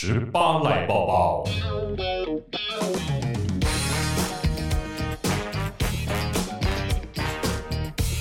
[0.00, 1.44] 十八赖抱抱。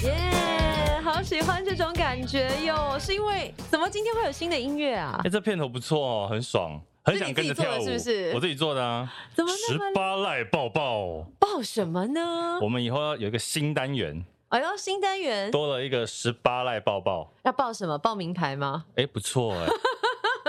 [0.04, 2.98] 耶，好喜欢这种感觉哟！
[3.00, 5.22] 是因为怎么今天会有新的音乐啊？
[5.24, 8.32] 哎，这片头不错哦，很爽，很想跟着跳舞，是不是？
[8.34, 9.14] 我自己做的啊。
[9.36, 11.28] 怎么十八赖抱抱？
[11.38, 12.58] 抱什么呢？
[12.60, 14.26] 我们以后要有一个新单元。
[14.50, 17.32] 哎呦，新单元多了一个十八赖抱抱。
[17.44, 18.00] 要抱什么？
[18.00, 18.86] 报名牌吗？
[18.96, 19.68] 哎，不错哎。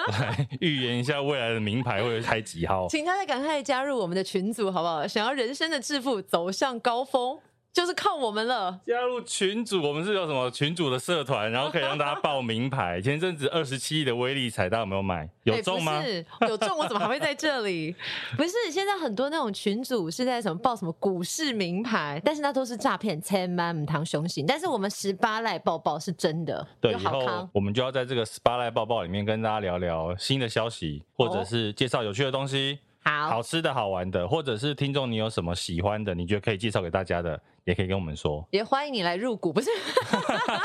[0.07, 2.87] 来 预言一下未来的名牌会开几号？
[2.89, 5.07] 请大家赶快加入我们的群组，好不好？
[5.07, 7.39] 想要人生的致富，走向高峰。
[7.73, 8.81] 就是靠我们了。
[8.87, 13.01] 加入群组，我们是有什么群组的社团，然后可以让大家报名牌。
[13.01, 15.29] 前阵子二十七亿的威力彩，大家有没有买？
[15.45, 15.99] 有中吗？
[16.01, 17.95] 欸、有中，我怎么还会在这里？
[18.37, 24.45] 不是，现在很多那种群组是在什么报什么股市名牌，但是那都是诈骗，千万母汤凶行。
[24.47, 32.81] 但是我们十八赖报报是真的，对，以后我们就要在这个十八赖报报里面跟大家聊聊新的消息，或者是介绍有趣的东西。
[33.09, 38.47] 好，好吃的好玩的，或者是听众你有什么喜欢的，你觉得可以介绍给大家的，也可以跟我们说。
[38.51, 39.71] 也欢迎你来入股，不是？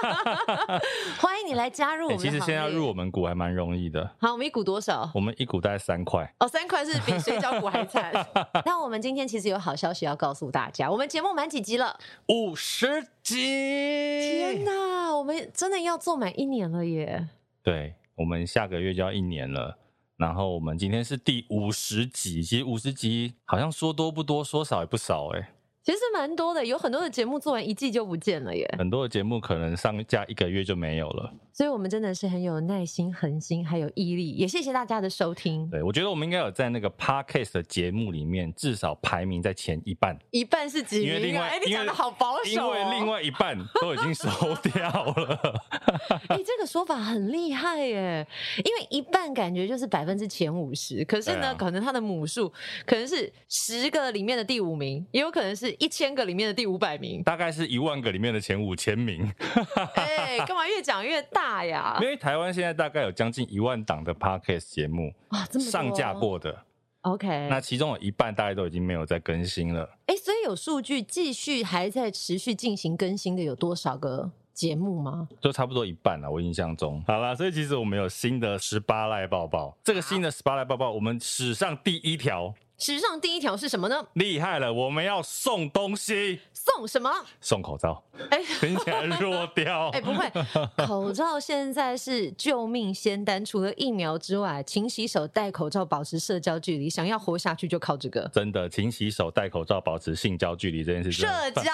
[1.17, 2.19] 欢迎你来加入我们。
[2.19, 4.05] 其实现在要入我们股还蛮容易的。
[4.19, 5.09] 好，我们一股多少？
[5.15, 6.29] 我们一股大概三块。
[6.39, 8.11] 哦，三块是比水饺股还惨。
[8.65, 11.97] 那我们今天其实有好消息要告诉大家，我们节目满几集了？
[12.27, 13.37] 五十集！
[13.37, 17.25] 天哪，我们真的要做满一年了耶！
[17.63, 19.77] 对，我们下个月就要一年了。
[20.23, 25.49] 然后我们今天是第五十集，其实五十集好像说多不多，说少也不少哎。
[25.83, 28.65] 其实蛮多的，有很多的节目做完一季就不见了耶。
[28.77, 31.33] 很多的节目可能上架一个月就没有了。
[31.53, 34.31] 所以我们真的是很有耐心、恒心，还有毅力。
[34.31, 35.69] 也谢谢大家的收听。
[35.69, 40.17] 对，我觉得我们应该有在那个 Podcast 的节目里面至少排名在前一半。
[40.31, 41.07] 一半是几名？
[41.07, 42.75] 因为另外，哎，你讲的好保守哦。
[42.75, 44.29] 因为另外一半都已经收
[44.63, 45.61] 掉了。
[46.29, 48.25] 哎，这个说法很厉害耶。
[48.57, 52.51] 因为一半感觉就是百分之前五十，可是呢，啊、可能它的母数
[52.85, 56.53] 可能是十个里面的第五名，也有可能是一千个里面的。
[56.53, 59.27] 第五百名，大概是一万个里面的前五千名。
[59.95, 61.97] 哎、欸，干嘛越讲越大呀？
[62.01, 66.63] 因为台湾现在大概有将近一万档的 Podcast 节目啊，这么上架过的。
[67.01, 69.83] OK，那其中有一半大概都已经没有在更新了。
[70.05, 75.27] 哎、欸，所以有数据继续还在持续进行更新的有多少个节目吗？
[75.41, 77.03] 就差不多一半了，我印象中。
[77.05, 82.53] 好啦，所以其实我们有新的十八赖抱抱，这个新的十八赖抱抱，我们史上第一条。
[82.83, 84.05] 史上第一条是什么呢？
[84.15, 86.41] 厉害了，我们要送东西。
[86.51, 87.09] 送什么？
[87.39, 88.03] 送口罩。
[88.29, 89.87] 哎、欸，听起来弱掉。
[89.95, 93.43] 哎、欸，不会，口罩现在是救命仙丹。
[93.45, 96.89] 除了疫苗之外，勤洗手、戴口罩、保持社交距离。
[96.89, 98.29] 想要活下去，就靠这个。
[98.33, 101.11] 真的，勤洗手、戴口罩、保持性交距离这件事。
[101.13, 101.71] 社交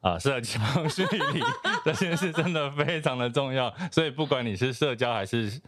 [0.00, 0.58] 啊，社交
[0.88, 1.40] 距离
[1.84, 3.72] 这件事真的非常的重要。
[3.92, 5.60] 所以，不管你是社交还是。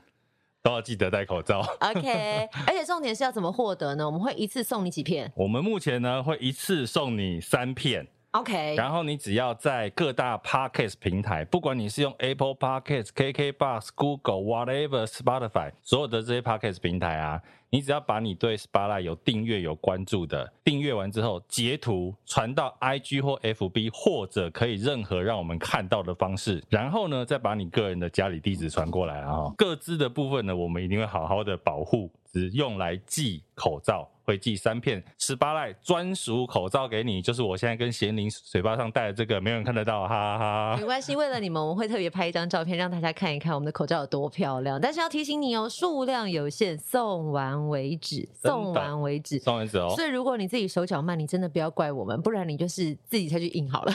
[0.63, 1.61] 都要记得戴口罩。
[1.81, 4.05] OK，而且重点是要怎么获得呢？
[4.07, 5.33] 我们会一次送你几片？
[5.35, 8.07] 我们目前呢会一次送你三片。
[8.33, 17.43] OK，然后你只要在各大 Podcast 平台，不管你是用 Apple Podcast、KKBox、Google、Whatever、Spotify，所有的这些 Podcast 平台啊。
[17.73, 29.53] 你只要把你对 Spala 有订阅、有关注的，订阅完之后截图传到 IG 或 FB，或者可以任何让我们看到的方式，然后呢，再把你个人的家里地址传过来啊。
[29.57, 34.09] 各自的部分呢，我们一定会好好的保护，只用来寄口罩。
[34.23, 40.77] 会寄三片十八赖专属口罩给你，就是我现在跟贤玲嘴巴上戴的这个，没有人看得到，哈哈哈。
[40.79, 44.81] 没关系，为了你们，我们会特别拍一张照片让大家看一看我们的口罩有多漂亮。
[44.81, 49.93] 但是要提醒你哦，数量有限，送完为止，送完为止，送完为止哦。
[49.97, 53.93] 所以如果你自己手脚慢，你真的不要怪我们，不然你就是自己再去印好了。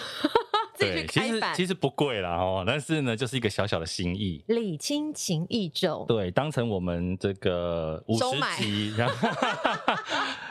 [0.94, 6.06] 对，其实其实不贵啦哦，但是呢，就是一个小小的心意，礼轻情意重。
[6.08, 9.30] 对，当成我们这个五十集，然 后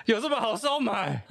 [0.07, 1.25] 有这么好收买？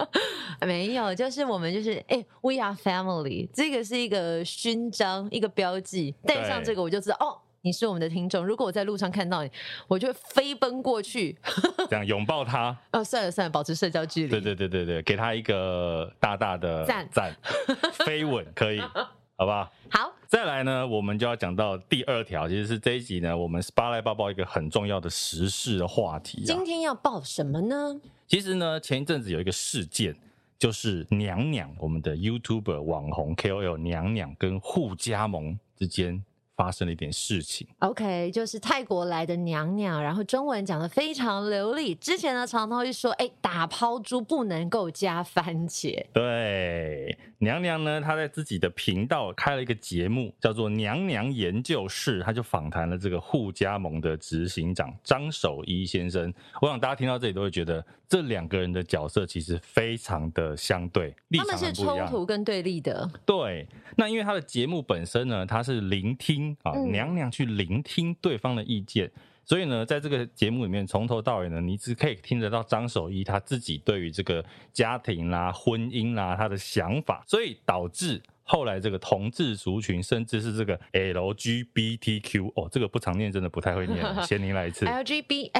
[0.66, 7.45] 没有，就是我们就是哎、欸、，We are family，这个是一个勋章，一个标记，戴上这个我就知道哦。
[7.66, 9.50] 你是我们的听众，如果我在路上看到你，
[9.88, 11.36] 我就会飞奔过去，
[11.90, 12.78] 这样拥抱他。
[12.92, 14.28] 哦，算了算了，保持社交距离。
[14.28, 17.36] 对对对对对，给他一个大大的赞赞，
[18.06, 18.78] 飞吻可以，
[19.36, 19.68] 好不好？
[19.90, 20.12] 好。
[20.28, 26.44] 再来呢，我们就要讲到第二条，其实是这一集呢，我们十八赖报报一个很重要的时事的话题。
[26.44, 28.00] 今天要报什么呢？
[28.28, 30.14] 其实呢，前一阵子有一个事件，
[30.56, 36.24] 就是娘娘，我们的 YouTuber 网红 KOL 娘娘跟互加盟之间。
[36.56, 37.66] 发生了一点事情。
[37.80, 41.94] OK，就是泰国来的娘娘，然后中文讲的非常流利。
[41.94, 46.04] 之前呢，常常会说，哎，打抛猪不能够加番茄。
[46.12, 56.32] 对，娘娘呢，她在自己的频道开了一个节目，叫做《娘娘研究室》，她就访谈了这个护家盟的执行长张守一先生。
[56.62, 61.14] 我想大家听到这里都会觉得，这两个人的角色其实非常的相对。
[61.36, 63.10] 他们是冲突跟对立的。
[63.24, 78.22] 对，那因为他的节目本身呢，他是聆听啊，娘娘去聆听对方的意见，嗯、所以呢，在这个节目里面，从头到尾呢，你只可以听得到张守一他自己对于这个家庭啦、婚姻啦他的想法，所以导致。
[78.48, 84.04] 后来这个同志族群，甚至是这个 LGBTQ 哦，这个不常念，真的不太会念。
[84.22, 84.86] 先您来一次。
[84.86, 85.50] LGB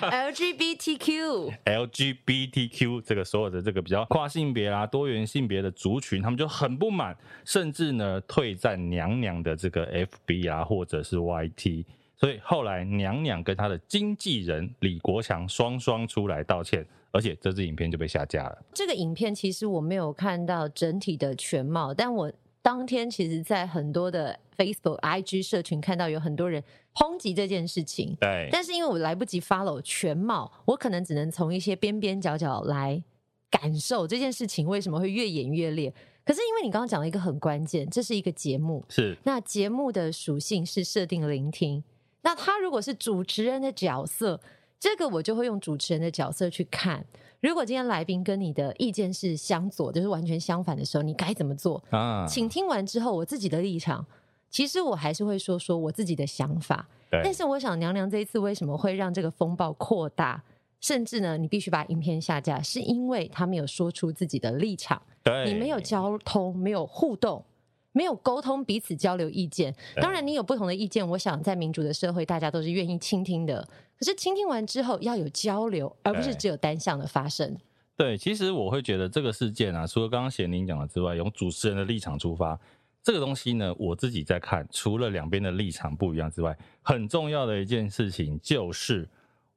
[0.00, 7.14] LGBTQ LGBTQ 这个所有的这个比较跨性别啊、多元性别的族群，他们就很不满，
[7.44, 9.86] 甚至呢退战娘娘的这个
[10.26, 11.84] FB 啊，或者是 YT。
[12.16, 16.86] 所以后来娘娘跟她的经纪人李国强双双出来道歉。
[17.12, 18.64] 而且这支影片就被下架了。
[18.72, 26.62] 这个影片其实我没有看到整体的全貌，但我当天其实，在很多的 Facebook、IG 社群看到有很多人
[26.94, 28.14] 抨击这件事情。
[28.20, 28.48] 对。
[28.52, 33.02] 但是因为我来不及 follow 全貌，我可能只能从一些边边角角来
[33.50, 35.92] 感受这件事情为什么会越演越烈。
[36.22, 38.84] 可是因为你刚刚讲了一个很关键，这是一个节目。
[38.88, 39.16] 是。
[39.24, 41.82] 那节目的属性是设定聆听。
[42.22, 44.40] 那他如果是主持人的角色。
[44.80, 47.04] 这个我就会用主持人的角色去看，
[47.40, 52.26] 如果今天来宾跟你的意见是相左，就是完全相反的时候，你该怎么做啊？
[52.26, 54.04] 请听完之后，我自己的立场，
[54.48, 56.88] 其实我还是会说说我自己的想法。
[57.10, 57.20] 对。
[57.22, 60.42] 但是我想，娘娘这一次为什么会让这个风暴扩大，
[60.80, 65.02] 甚至呢，你必须把影片下架，是因为他没有说出自己的立场。
[65.22, 65.44] 对。
[65.44, 67.44] 你没有交通，没有互动。
[67.92, 69.74] 没有沟通，彼此交流意见。
[69.96, 73.66] 当然，你有不同的意见，我想在民主的社会，大家都是愿意倾听的。
[73.98, 77.56] 可是，倾听完之后要有交流，而不是只有单向的发生。
[77.96, 82.58] 对，其实我会觉得这个事件啊，除了刚刚贤宁讲的之外，用主持人的立场出发，
[83.02, 89.08] 这个东西呢，我自己在看，除了两边的立场不一样之外，很重要的一件事情就是。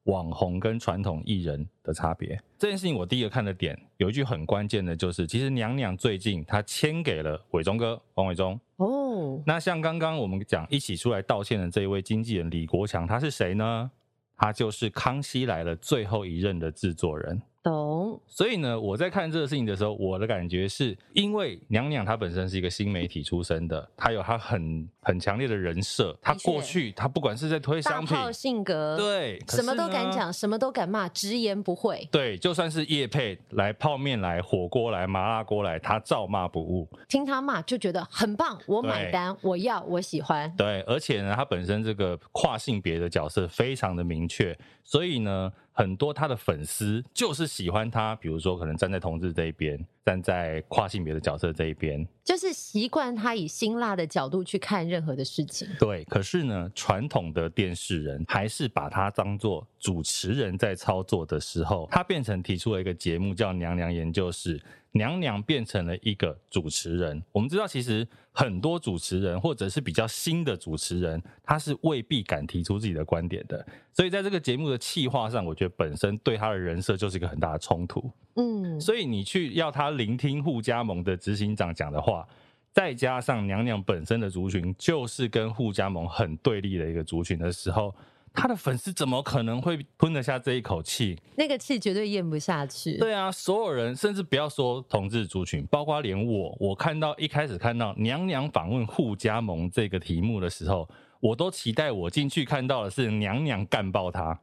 [0.03, 9.41] 网红跟传统艺人的差别，这件事情我第一个看的点有一句很关键的，就是其实娘娘最近她签给了伟忠哥王伟忠哦。
[9.45, 13.89] 那像刚刚我们讲一起出来道歉的这一位经纪人李国强，他是谁呢？
[14.35, 17.41] 他就是《康熙来了》最后一任的制作人。
[17.63, 32.05] 懂，所以呢，我在看这个事情的时候，我的感觉是因为娘娘她本身是一个新媒体出身的，她有她很很强烈的人设，她过去她不管是在推商品，性格对，什么都敢讲，什么都敢骂，直言不讳。
[32.11, 36.85] 对，就算是叶配来泡面来火锅来麻辣锅来，她照骂不误。
[37.07, 40.53] 听她骂就觉得很棒，我买单，我要，我喜欢。
[40.57, 45.49] 对，而且呢，她本身这个跨性别的角色非常的明确，所以呢。
[45.73, 55.67] 很多他的粉丝就是喜欢他，比如说可能站在同志这一边，站在跨性别的角色这一边，就是习惯他以辛辣的角度去看任何的事情。
[55.79, 64.59] 对，可是呢，传统的电视人还是把他当做主持人在操作的时候，他变成提出了一个节目叫《娘娘研究室》。
[64.95, 67.19] 娘娘变成了一个主持人。
[67.31, 73.65] 我们知道，其实很多主持人或者是比较新的主持人，他是未必敢提出自己的观点的。
[73.91, 78.07] 所以，在这个节目的气划上，我觉得本身对他的人设就是一个很大的冲突。
[78.35, 82.27] 嗯，所以你去要他聆听互加盟的执行长讲的话，
[82.71, 87.93] 再加上娘娘本身的族群就是跟互加盟很对立的一个族群的时候。
[88.35, 91.15] 他的粉丝怎么可能会吞得下这一口气？
[91.35, 92.97] 那个气绝对咽不下去。
[92.97, 104.39] 对啊，所有人，甚至不要说同志族群，包括连我，我看到一开始看到娘娘访问互加盟这个题目的时候，我都期待我进去看到的是娘娘干爆他，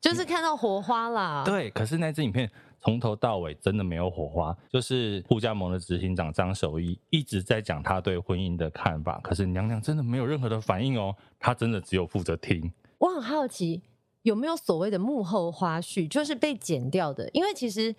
[0.00, 1.42] 就是看到火花啦。
[1.44, 2.50] 对，可是那支影片
[2.86, 12.72] 从头到尾真的没有火花，就是护家盟的执行长张守一一直在讲他对婚姻的看法，可是娘娘真的没有任何的反应哦，她真的只有负责听。
[12.98, 13.82] 我很好奇，
[14.22, 17.28] 有没有所谓的幕后花絮，就是被剪掉的？
[17.32, 17.92] 因为其实，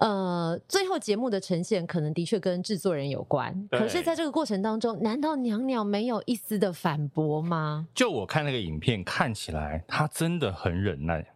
[0.00, 3.66] 呃，最后节目的呈现可能的确跟制作人有关。
[3.70, 7.88] 可是，在这个过程当中，难道娘娘没有一丝的反驳吗？
[7.94, 11.26] 就我看那个影片，看起来她真的很忍耐。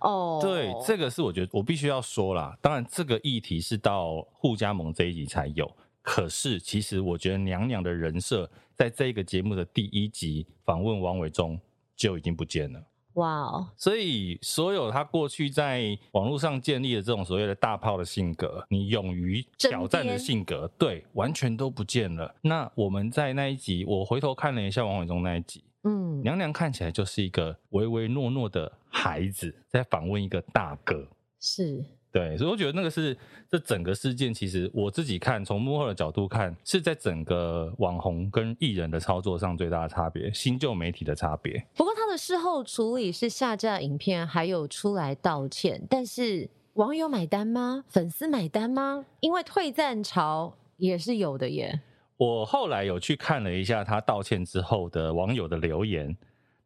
[0.00, 2.56] 哦，对，这个是我觉得我必须要说啦。
[2.60, 5.70] 当然，这个议题是到护家盟这一集才有。
[6.02, 11.58] 可是，其实我觉得娘娘的人设，在这个节目的第一集访问王伟忠。
[11.98, 12.80] 就已经不见了。
[13.14, 13.68] 哇哦！
[13.76, 22.32] 所以所有他过去在网络上建立的这种所谓的大炮的性格，你勇于挑战的性格，对，完全都不见了。
[22.42, 31.06] 那我们在那一集，我回头看了一下王伟忠那一集，嗯，娘娘看起来就是一个唯唯诺诺的孩子，在访问一个大哥，
[31.40, 31.84] 是。
[32.10, 33.14] 对，所以我觉得那个是
[33.50, 41.62] 这整个事件，其实我自己看，从幕后的角度看，是在整个网红跟艺人的操作上最大的差别，新旧媒体的差别。
[41.76, 47.84] 不过他的事后处理是下架影片，还有出来道歉，但是网友买单吗？
[47.88, 49.04] 粉丝买单吗？
[49.20, 51.82] 因为退赞潮也是有的耶。
[52.18, 56.14] 我后来有去看了一下他道歉之后的网友的留言。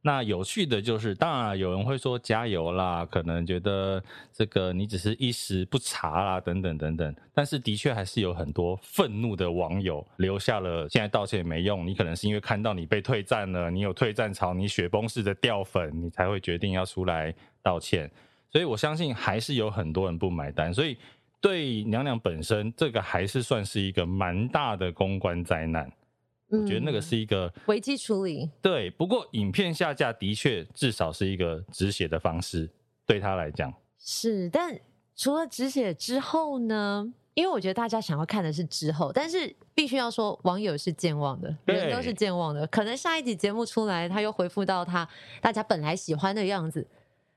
[0.05, 7.15] 那有趣的就是，当然有人会说加油啦，可能觉得这个你只是一时不察啦，等等等等。
[7.33, 17.33] 但是的确还是有很多愤怒的网友留下了，现在道歉也没用，你可能是因为看到你被退战了，你有退战潮，你雪崩式的掉粉，你才会决定要出来
[17.63, 18.11] 道歉。
[18.51, 20.75] 所以我相信还是有很多人不买单。
[20.75, 20.99] 所以
[21.43, 25.93] 对娘娘本身，这个还是算是一个蛮大的公关灾难。
[26.49, 28.91] 我觉得那个是一个、嗯、危机处理，对。
[28.93, 32.71] 不过影片下架的确至少是一个止血的方式，
[33.05, 34.49] 对他来讲是。
[34.51, 34.79] 但
[35.17, 37.13] 除了止血之后呢？
[37.35, 42.67] 因为我觉得大家想要看的是之后，但是必须要说，网友是健忘的，人都是健忘的。
[42.67, 45.09] 可能下一集节目出来，他又回复到他
[45.41, 46.87] 大家本来喜欢的样子，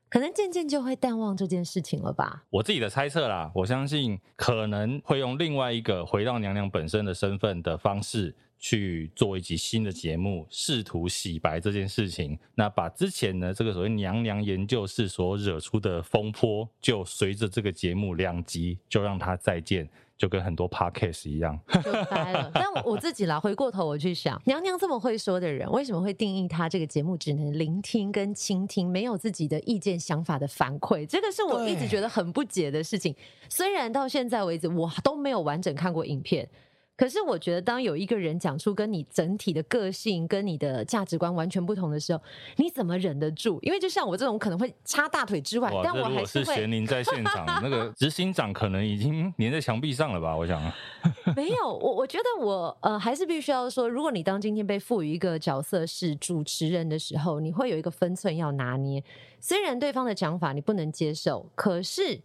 [0.10, 2.46] 可能渐渐就会淡忘这件事情了吧。
[2.50, 8.36] 我自己的猜测啦，我相信可能会用另外一个回到娘娘本身的身份的方式。
[8.58, 12.40] 去做一集新的节目，试图洗白这件事情。
[12.56, 22.52] 那把之前呢这个所谓娘娘研究室所惹出的风波，就随着这个节目两集就让它再见，就跟很多 podcast 一样 就掰了。
[22.54, 31.06] 但我自己啦，回过头我去想，娘娘这么会说的人，为什么会定义她这个节目只能聆听跟倾听，没有自己的意见想法的反馈？
[31.06, 33.16] 这个是我一直觉得很不解的事情。
[33.50, 36.48] 虽然到现在为止，我都没有完整看过影片。
[36.98, 42.22] 可是我觉得，当有一个人讲出跟你整体的个性、跟你的价值观完全不同的时候，
[42.56, 43.60] 你怎么忍得住？
[43.62, 50.36] 因为就像我这种可能会插大腿之外，但我还是贤宁在现场，那个执行长可能已经粘在墙壁上了吧？
[50.36, 50.62] 我想。
[51.36, 59.04] 没有，我我觉得我呃还是必须要说，如果你当今天被赋予一个角色是主持人的时候，你会有一个分寸要拿捏。
[59.40, 62.22] 虽然对方的讲法你不能接受，可是。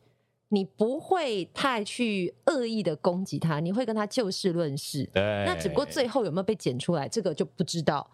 [0.52, 5.09] 你不会太去恶意的攻击他，你会跟他就事论事。
[5.14, 8.11] 对，那只不过最后有没有被剪出来，这个就不知道。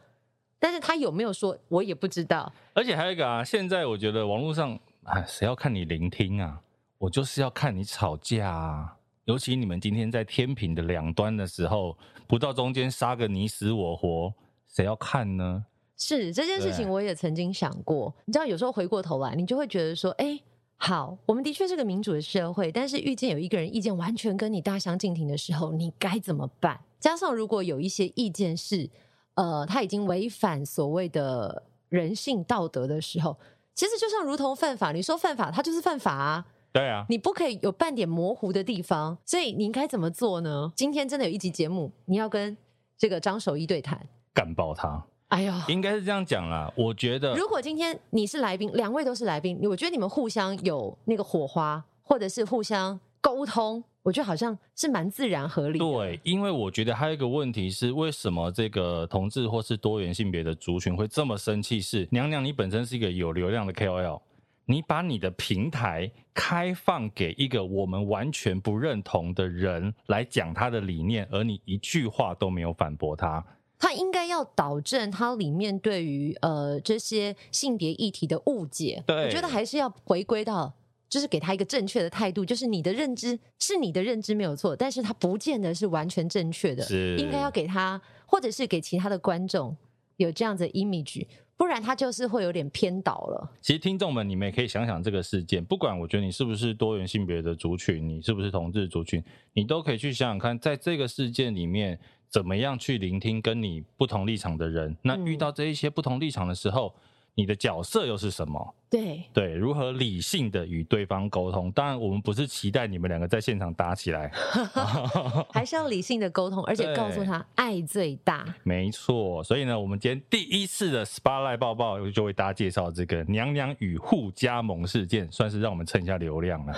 [0.58, 2.52] 但是他有没有说，我也不知道。
[2.74, 6.60] 而且还有一个啊，现在我觉得网络上，哎，谁要看你聆听啊？
[6.98, 8.96] 我就是要看你吵架啊！
[9.24, 14.32] 尤其你们今天在天平的两端的时候，不到中间杀个你死我活，
[14.68, 15.64] 谁要看呢？
[15.96, 18.14] 是这件事情，我也曾经想过。
[18.26, 20.38] 你知道，有时候回过头来，你就会觉得说，哎。
[20.78, 26.78] 好，我们的确是个民主的社会，但是遇见有一个人意见完全跟你大相径庭的时候，你该怎么办？
[27.00, 28.88] 加上如果有一些意见是，
[29.34, 33.36] 呃，他已经违反所谓的人性道德的时候，
[33.74, 36.46] 其实就像如同犯法，你说犯法，他就是犯法啊。
[36.72, 40.70] 对啊，你不可以有半点模糊的地方，所以你应该怎么做呢？
[40.76, 42.54] 今天真的有一集节目，你要跟
[42.98, 45.06] 这个张守一对谈，干爆他。
[45.28, 46.72] 哎呦，应该是这样讲啦。
[46.76, 55.84] 我觉得，如果今天你是来宾，两位都是来宾，我觉得你们互相有那个火花，或者是互相沟通，我觉得好像是蛮自然合理的。
[55.84, 61.80] 对，因为我觉得还有一个问题是，为什么这个同志或是多元性别的族群会这么生气？
[61.80, 64.20] 是娘娘，你本身是一个有流量的 KOL，
[64.64, 73.44] 你把你的平台开放给一个我们完全不认同的人来讲他的理念，而你一句话都没有反驳他。
[73.78, 80.72] 他应该要导正它里面对于呃这些性别议题的误解，对，我觉得还是要回归到，
[81.08, 89.76] 就是给他一个正确的态度，就是你的认知是你的认知没有错，但是他不见得是完全正确的，是应该要给他，或者是给其他的观众
[90.16, 93.50] 有这样子的 image，不然他就是会有点偏导了。
[93.60, 102.00] 其实听众们，你们也可以想想这个事件，不管我觉得你是不是多元性别的族群，你是不是同志族群，你都可以去想想看，在这个事件里面。
[102.28, 104.96] 怎么样去聆听跟你不同立场的人？
[105.02, 106.94] 那遇到这一些不同立场的时候，
[107.36, 108.74] 你的角色又是什么？
[108.88, 111.70] 对对，如何理性的与对方沟通？
[111.72, 114.32] 当然，我们不是期待你们两个在现场打起来
[115.52, 118.46] 还是要理性的沟通，而且告诉他爱最大。
[118.62, 126.74] 没错，所以呢，我们今天第一次的 Spotlight 报报就为大家介绍这个娘娘与互加盟事件，算是让我们蹭一下流量了。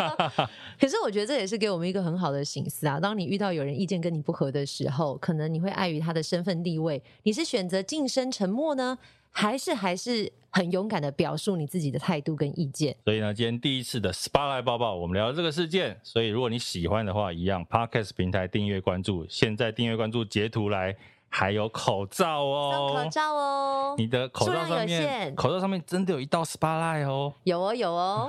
[0.80, 2.98] 可是我觉得这也是给我们一个很好的醒思啊！
[2.98, 8.96] 当你遇到有人意见跟你不合的时候，可能你会碍于他的身份地位，你是选择晋升沉默呢？
[9.34, 12.96] 还是还是很勇敢的表述你自己的态度跟意见。
[13.04, 16.00] 所以呢，今天第一次的 Spotlight 报报，我们聊这个事件。
[16.02, 20.96] 所以如果你喜欢的话，一样 Podcast 平台订阅关注，现在订阅关注截图来。
[21.36, 28.28] 还有口罩哦，口罩哦，你的口罩上面，口罩上面真的有一道 spotlight 哦，有哦有哦。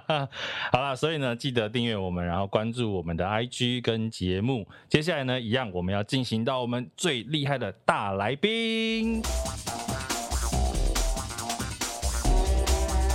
[0.72, 4.66] 好了，所以呢，记得订阅我们，然后关注我们的 IG 跟节目。
[4.88, 9.20] 接下来呢，一样我们要进行到我们最厉害的大来宾。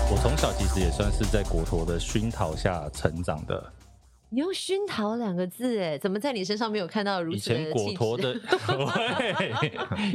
[0.09, 3.73] 我从小其实也算是在果陀的熏陶下成长的。
[4.29, 7.51] 你用熏陶两个字，哎，怎么在你身上没有看到如此？
[7.51, 8.39] 以前果陀的，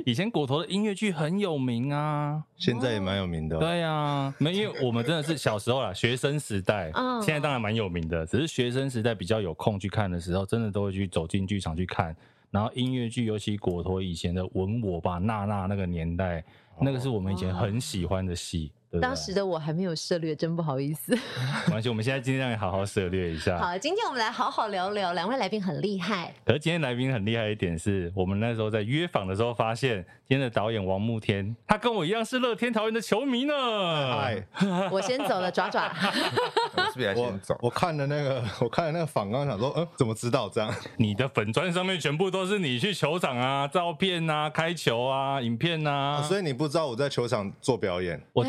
[0.07, 3.59] 以前果陀的音乐剧很有名啊，现在也蛮有名的。
[3.59, 6.91] 对啊，没，因为我们真的是小时候啦，学生时代，
[7.23, 12.17] 现在当然蛮有名的，只是学生时代比较有空去看的时候，真的都会去走进剧场去看。
[12.51, 16.43] 然后音乐剧，尤其果陀以前的《吻我吧，娜娜》那个年代，
[16.81, 18.73] 那个是我们以前很喜欢的戏。
[18.93, 21.17] 对对，当时的我还没有涉猎，真不好意思。
[21.67, 23.59] 没关系，我们现在今天让你好好涉猎一下。
[23.59, 26.33] 好，今天我们来好好聊聊，两位来宾很厉害。
[26.45, 33.55] 可是今天来宾很厉害一点是，我们那时候在约访的时候发现，今天的导演王慕天，他跟我一样是乐天桃园的球迷呢。
[33.55, 34.47] 嗨，
[34.93, 35.91] 我先走了，爪爪。
[36.77, 37.57] 我是不是先走？
[37.63, 40.71] 我，看了那个，我看了那个访刚，想说，嗯，怎么知道这样？
[40.99, 48.23] 你的粉专上面全部都是你去球场啊，照片啊，开球啊，影片啊，啊，所以你不知道我在球场做表演。
[48.35, 48.45] 我。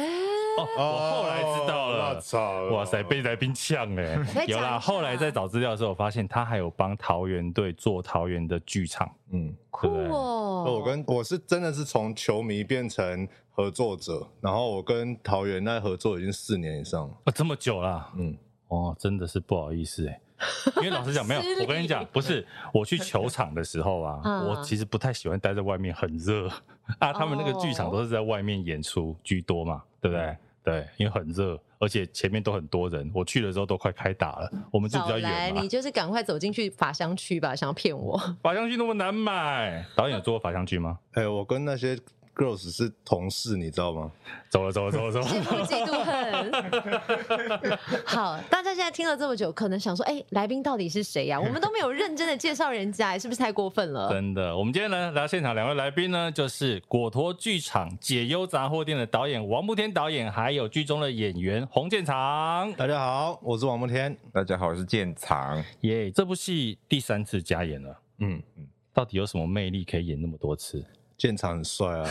[0.58, 4.18] 哦，我后来知道了，操、哇塞，被来宾呛哎，
[4.48, 4.80] 有啦。
[4.80, 10.64] 后来在找资料的时候，我发现他还有帮桃园队做桃园的剧场，嗯，酷哦。
[10.66, 20.20] 我跟我是真的是从球迷变成合作者，然后我跟桃园那合作已经四年以上了，啊，这么久了，嗯，哦，真的是不好意思哎，
[20.78, 26.48] 因为老实讲，没有，我跟你讲，不是我去球场的时候啊， 我其实不太喜欢待在外面，很热
[27.00, 29.82] 啊，他们那个剧场都是在外面演出居多嘛。
[30.04, 30.38] 对不对？
[30.66, 33.10] 对，因为很热，而且前面都很多人。
[33.14, 35.56] 我去的时候都快开打了，我们就比较远。
[35.56, 38.18] 你就是赶快走进去法香区吧，想要骗我？
[38.42, 41.00] 法香区那么难买，导演有做过法香区吗？
[41.14, 41.98] 哎，我跟那些。
[42.36, 44.12] Girls 是同事，你知道吗？
[44.50, 45.26] 走了，走了，走了，走了。
[45.28, 47.80] 嫉妒，嫉妒，恨。
[48.06, 51.42] 好，大家现在听了这么久，可能想说，哎、欸，来宾到底是谁呀、啊？
[51.42, 54.10] 我们都没有认真的介绍人家，是不是太过分了？
[54.10, 62.74] 真的，我们今天呢来到现场，两位来宾呢，就是果陀剧场解忧杂货店的导演王慕天导演，还有剧中的演员洪建长。
[62.74, 64.18] 大家好，我是王慕天。
[64.32, 65.64] 大家好，我是建长。
[65.82, 67.96] 耶，这部戏第三次加演了。
[68.18, 70.84] 嗯嗯，到底有什么魅力可以演那么多次？
[71.24, 72.10] 建场很帅啊！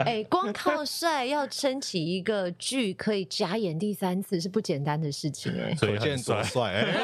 [0.00, 6.86] 哎，光靠帅要撑起一个剧可以假演第三次是不简单的事情哎， 所以建长帅哎。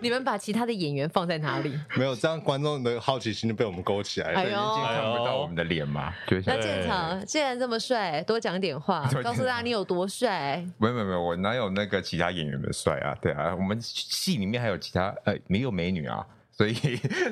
[0.00, 1.78] 你们把其他的演员放在哪里？
[1.96, 4.40] 没有，这样观众的好奇心就被我们勾起来了。
[4.40, 6.12] 哎呦，看不到我们的脸嘛？
[6.44, 10.64] 那建场既然这么帅，多讲点话，告诉大家你有多帅。
[10.78, 13.16] 没有没有没有，我哪有那个其他演员的帅啊？
[13.22, 16.26] 对啊，我们戏里面还有其他呃，没有美女啊。
[16.58, 16.74] 所以，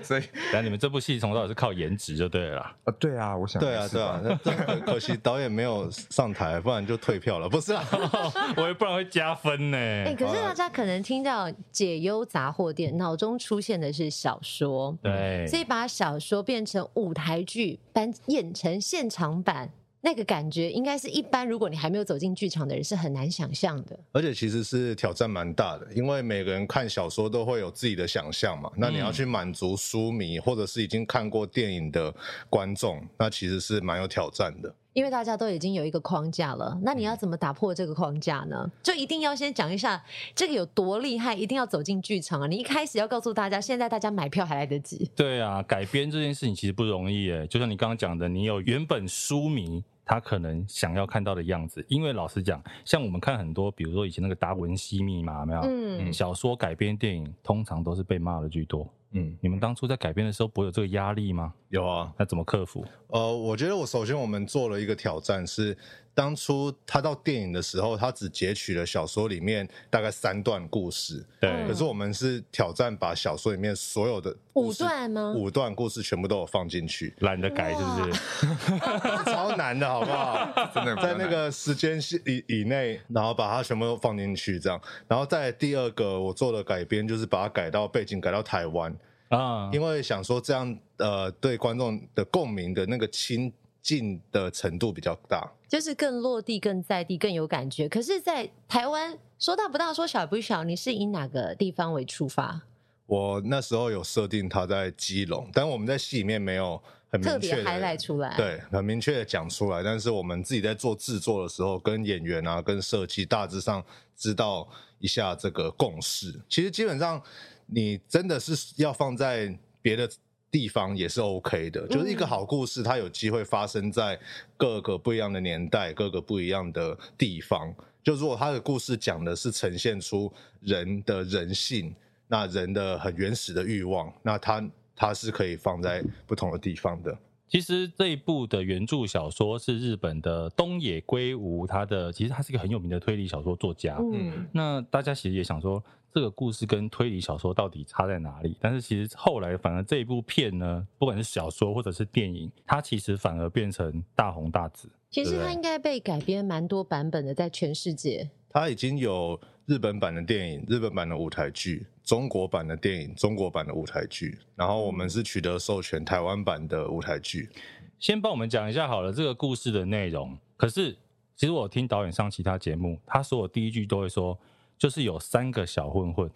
[0.05, 2.77] 所以，但你们这部戏从头到尾是靠颜值就对了啦。
[2.85, 7.49] 啊，对啊，我想，对啊，对啊，那可惜导演没有上台，不然就退票了。
[7.49, 7.85] 不是啊，
[8.57, 9.77] 我也不然会加分呢。
[9.77, 19.71] 哎、欸，可是大家可能听到解忧杂货店，脑中出现的是小说，对，所以把小说变成舞台剧，搬演成现场版。
[20.01, 23.99] 那个感觉应该是一般，如果你还没有走进剧场的人是很难想象的。
[24.13, 28.71] 而且其实是挑战蛮大的，因为每个人看小说都会有自己的想象嘛。
[28.77, 32.15] 那你要去满足书迷或者是已经看过电影的
[32.49, 34.73] 观众，那其实是蛮有挑战的。
[34.97, 38.67] 因为大家都已经有一个框架了，那你要怎么打破这个框架呢？
[38.83, 40.03] 就一定要先讲一下
[40.35, 42.47] 这个有多厉害，一定要走进剧场啊！
[42.47, 45.11] 你一开始要告诉大家，现在大家买票还来得及。
[45.15, 49.85] 对啊，改编这件事情其实不容易诶，就像你刚刚讲的，你有原本书迷。
[50.09, 55.61] 他可能想要看到的样子，因为老实讲，像我们看很多，比如说以前那个达文西密码，有没有？
[55.65, 58.89] 嗯，小说改编电影通常都是被骂的居多。
[59.13, 61.55] 嗯，你们当初在改编的时候，不会有这个压力吗？
[61.69, 62.85] 有啊，那怎么克服？
[63.09, 65.77] 呃，我觉得我首先我们做了一个挑战是。
[66.17, 71.23] 当初他到电影的时候，他只截取了小说里面大概三段故事。
[71.39, 75.35] 对，可是我们是挑战把小说里面所有的五段吗？
[75.37, 78.21] 五段故事全部都有放进去，懒得改是不是？
[79.31, 80.51] 超难的，好不好？
[80.75, 84.81] 真的在那个时间以以内，然后把它全部都放进去，这样。
[85.07, 88.97] 然后再第二个我做的改编，就是把它改到背景改到台湾
[89.29, 93.53] 啊，因为想说这样呃，对观众的共鸣的那个亲
[93.87, 95.49] 近的程度比较大。
[95.69, 97.89] 就是更落地、更在地、更有感觉。
[97.89, 100.65] 可是，在台湾说大不大，说小不小。
[100.65, 102.63] 你是以哪个地方为出发？
[103.07, 109.83] 我那时候有设定他在基隆，但我们在戏里面没有很明确的特别 highlight 出来，对，很明确的讲出来。
[109.83, 113.85] 但是我们自己在做制作的时候，跟演员啊，跟设计大致上
[114.17, 114.69] 知道
[114.99, 116.41] 一下这个共识。
[116.49, 117.23] 其实基本上，
[117.67, 120.11] 你真的是要放在别的
[120.57, 121.87] 地方也是 OK 的。
[121.89, 124.19] 就是一个好故事，它有机会发生在
[124.57, 127.75] 各个不一样的年代，各个不一样的地方。
[128.03, 131.95] 就如果他的故事讲的是呈现出人的人性，
[132.29, 137.15] 那人的很原始的欲望，那他他是可以放在不同的地方的。
[137.49, 143.99] 其实这一部的原著小说是日本的东野圭吾，他的其实他是一个很有名的推理小说作家。
[143.99, 145.83] 嗯，那大家其实也想说，
[146.17, 148.57] 这个故事跟推理小说到底差在哪里？
[148.59, 154.89] 但是其实后来反而这一部片呢，不管是小说或者是电影，它其实反而变成大红大紫。
[155.11, 158.31] 其实它应该被改编蛮多版本的，在全世界。
[158.49, 167.51] 它已经有日本版的电影、日本版的舞台剧、中国版的电影、中国版的舞台剧，然后我们是取得授权台湾版的舞台剧。
[167.99, 170.35] 先帮我们讲一下好了，这个故事的内容。
[170.57, 170.97] 可是，
[171.35, 174.39] 其实我听导演上其他节目，他说我第一句都会说。
[174.79, 176.31] 就是有三个小混混，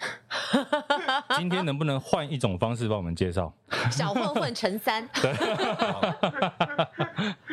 [1.36, 3.52] 今天能不能换一种方式帮我们介绍？
[3.92, 5.30] 小混混乘三，对，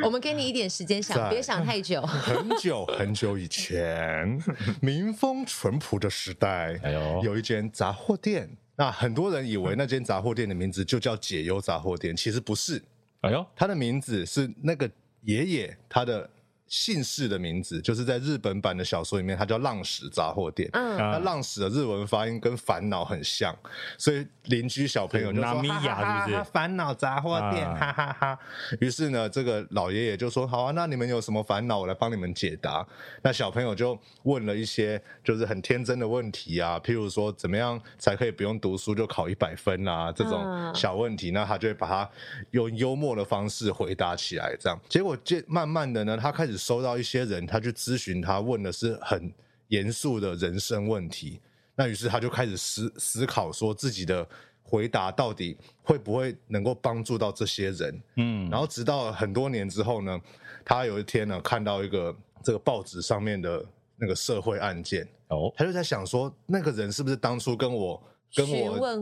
[0.04, 2.02] 我们给你一点时间想，别想太久。
[2.02, 4.42] 很久很久以前，
[4.82, 8.50] 民风淳朴的时代，哎呦，有一间杂货店。
[8.78, 12.82] 那很多人以为那间杂货店的名字就叫解忧杂货店，其实不是。
[13.22, 14.90] 哎呦，他的名字是那个
[15.24, 16.30] 爷爷他的。
[16.68, 20.70] 姓氏的名字就是在日本版的小说里面，它叫浪矢杂货店。
[20.74, 23.56] 嗯，那浪矢的日文发音跟烦恼很像，
[23.98, 28.40] 所以邻居小朋友就说：“哈哈烦恼杂货店，哈哈哈。”
[28.82, 32.86] 于是呢，这个老爷爷就说：“好啊，那你们有什么烦恼，我来帮你们解答。”
[33.24, 42.10] 那小朋友就问了一些就是很天真的问题啊，譬如说怎么样才可以不用读书就考一百分啊这种小问题，那他就会把它
[42.52, 44.78] 用幽默的方式回答起来，这样。
[44.90, 46.57] 结果渐慢慢的呢，他开始。
[46.58, 49.32] 收到一些人，他去咨询他，问的是很
[49.68, 51.40] 严肃的人生问题。
[51.76, 54.28] 那于是他就开始思思考，说自己的
[54.64, 58.02] 回答到底会不会能够帮助到这些人？
[58.16, 60.20] 嗯，然后直到很多年之后呢，
[60.66, 63.64] 他有一天呢，看到一个这个报纸上面的
[63.96, 68.02] 那个社会案件，哦，他就在想说，那个人是不是当初跟我。
[68.36, 68.46] 跟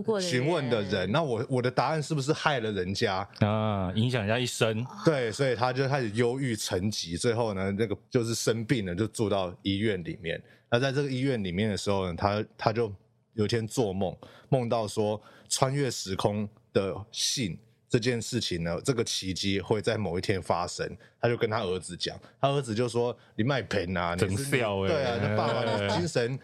[0.05, 3.91] 我询问的人，那我我的答案是不是害了人家啊？
[3.93, 4.85] 影响人家一生？
[5.03, 10.41] 对，所以他就开始忧郁成疾，最后呢，那个就是生病了，就住到医院里面。
[10.69, 12.91] 那在这个医院里面的时候呢，他他就
[13.33, 14.15] 有一天做梦，
[14.49, 17.57] 梦到说穿越时空的信。
[17.95, 20.85] 这件事情呢，这个奇迹会在某一天发生。
[21.21, 26.37] 他就跟他儿子讲，他儿子就说：“你卖盆啊，你是对啊，你爸爸的 精神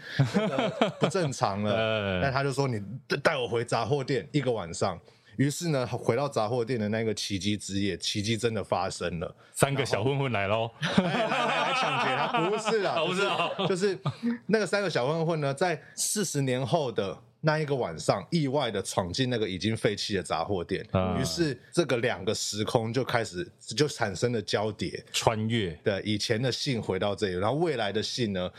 [0.97, 2.19] 不正常了。
[2.23, 2.81] ”那他就说：“你
[3.21, 4.97] 带我回杂货店一个晚上。”
[5.37, 9.35] 于是呢，回到杂货店的那个奇迹之夜，奇迹真的发生了。
[9.53, 12.49] 三个小混混来喽，来抢劫他？
[12.49, 13.99] 不是啊，不是啊， 就是
[14.47, 17.17] 那个三个小混混呢，在四十年后的。
[17.41, 25.71] 那一个晚上，意外的闯进那个已经废弃的杂货店，嗯、于是这个两个时空就开始就产生了交叠，穿越。
[25.84, 28.51] 对，以前的信回到这里，然后未来的信呢？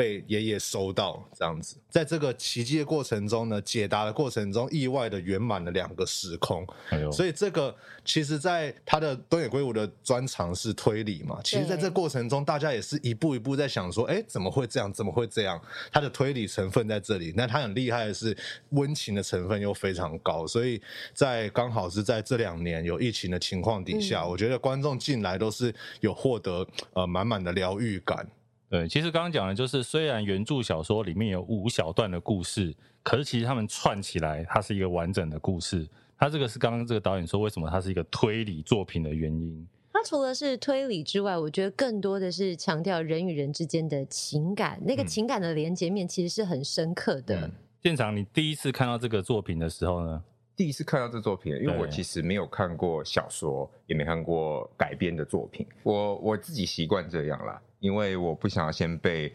[0.00, 6.66] 被爷爷收到这样子，在这个奇迹的过程中呢，解答的过程中，意外的圆满了两个时空。
[7.12, 11.38] 所以这个其实，在他的东野圭吾的专长是推理嘛。
[11.44, 14.90] 其实，在这过程中，大家也是一步一步在想说，哎，怎么会这样？
[14.90, 15.60] 怎么会这样？
[15.92, 18.34] 他的推理成分在这里，那他很厉害的是
[18.70, 20.46] 温情的成分又非常高。
[20.46, 20.80] 所以
[21.12, 28.26] 在刚好是在这两年有疫情的情况底下，嗯、我觉得观众进来都是有获得呃满满的疗愈感。
[28.70, 35.88] 对，其实刚刚讲的就是，虽然原著小说里面有五小段的故事，可是其实他们串起来，它是一个完整的故事。
[36.16, 39.66] 它这个是刚刚这个导演说，为什么它是一个推理作品的原因。
[39.92, 47.40] 它除了是推理之外，我觉得更多的是强调人与人之间的情感，那个情感的连接面其实是很深刻的。
[47.40, 47.52] 嗯、
[47.82, 50.22] 建长，你第一次看到这个作品的时候呢？
[50.60, 57.58] 第一次看到这作品，因为我其实没有看过小说，也没看过改编的作品，我我自己习惯这样啦。
[57.78, 59.32] 因为我不想要先被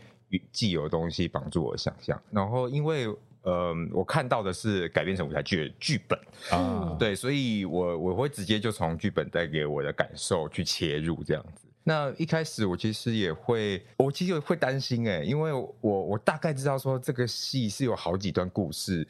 [0.52, 3.08] 既有东西绑住我的想象，然后因为
[3.42, 6.20] 呃，我看到的是改编成舞台剧的剧本
[6.52, 11.66] 啊，嗯、对，所以我我会直接就从剧本带给我的感受去切入这样子。
[11.84, 19.08] 那一开始我其实也会，我其实会担心哎，因为我我大概知道说这个戏是有好几段故事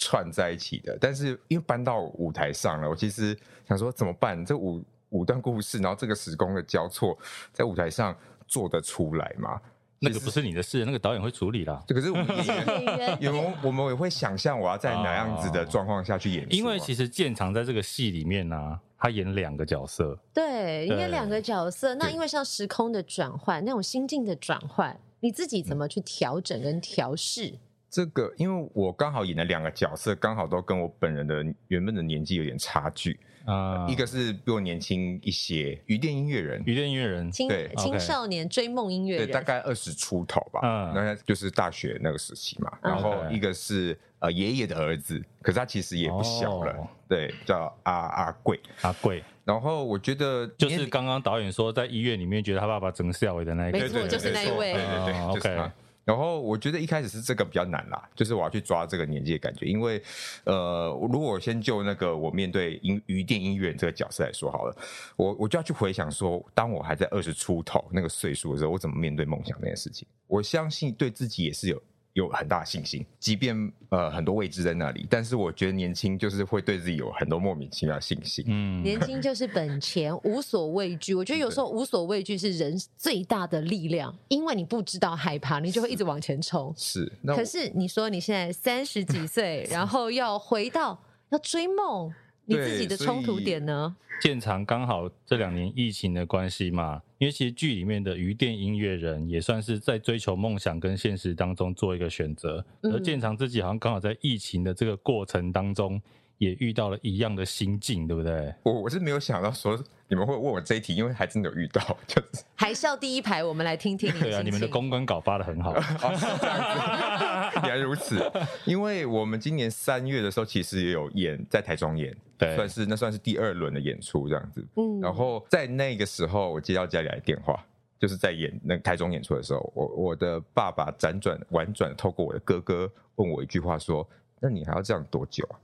[0.00, 4.44] 串在一起的，但是因为搬到舞台上了，我其实想说怎么办？
[4.44, 7.16] 这五五段故事，然后这个时空的交错
[7.52, 8.12] 在舞台上。
[8.50, 9.60] 做得出来吗？
[10.00, 11.80] 那个不是你的事，那个导演会处理啦。
[11.86, 13.32] 这可是我们 演员，有
[13.62, 16.44] 我们也会想象我要在哪样子的状况下去演。
[16.50, 21.94] 因为其实建长在这个戏里面呢、啊，他演两个角色，对，应该两个角色。
[21.94, 27.54] 那因为像时空的转换，那种心境的转换，你自己怎么去调整跟调试？
[27.90, 33.86] 这个，因为我刚好演的两个角色，刚好都跟我本人的原本的年纪有点差距啊。
[33.88, 40.60] 一个是比我年轻一些，鱼店音乐人，鱼店音乐人，青对青少年追梦音乐人，对，大概二十出头吧。
[40.62, 42.70] 嗯，那就是大学那个时期嘛。
[42.80, 49.22] 然后一个是呃爷爷的儿子，可是他其实也不小了，对，叫阿阿贵，阿贵。
[49.44, 54.74] 然后我觉得就是刚刚导演说在医院里面觉得他爸爸整笑的那一个，没错，就是那一位。
[54.74, 55.70] 对对对，OK。
[56.04, 60.02] 然后我觉得一开始是这个比较难啦，就是我要去抓这个年纪的感觉，因为
[60.44, 64.76] 呃，如果我先就那个我面对音鱼电音乐这个角色来说好了，
[65.16, 70.08] 我我就要去回想说，当我还在二十出头那个岁数的时候，我怎么面对梦想这件事情？
[70.26, 71.80] 我相信对自己也是有。
[72.14, 78.44] 有很大信心，即便呃很多未知在那里，但是我觉得年轻就是会对自己有很多莫名其妙的信心。
[78.48, 81.14] 嗯，年轻就是本钱，无所畏惧。
[81.14, 86.74] 我觉得有时候无所畏惧是人最大的力量，因为你不知道害怕，你就会一直往前冲。
[86.76, 92.12] 是，可是你说你现在三十几岁， 然后要回到要追梦，
[92.50, 93.96] 你自己的冲突点呢？
[94.20, 97.00] 建长刚好这两年疫情的关系嘛。
[97.18, 106.00] 因为其实剧里面的鱼店音乐人也算是在追求梦想跟现实当中做一个选择，而建长自己好像刚好在疫情的这个过程当中
[106.40, 108.52] 也遇到了一样的心境，对不对？
[108.62, 114.18] 我我是没有想到说你们会问我这一题，因为还真的有遇到，就是还是要第一排，我们来听听你。
[114.20, 115.72] 对啊，你们的公关稿发的很好。
[115.76, 118.18] 哦，是这样子， 原来如此。
[118.64, 122.16] 因为我们今年三月的时候，其实也有演在台中演。
[122.38, 127.62] 对，算是那算是第二轮的演出这样子，嗯，然后在那个时候，我接到家里来电话，
[127.98, 134.08] 就是在演那台中演出的时候，我我的爸爸辗转婉转透过我的哥哥问我一句话说
[134.40, 135.60] ：“那你还要这样多久啊？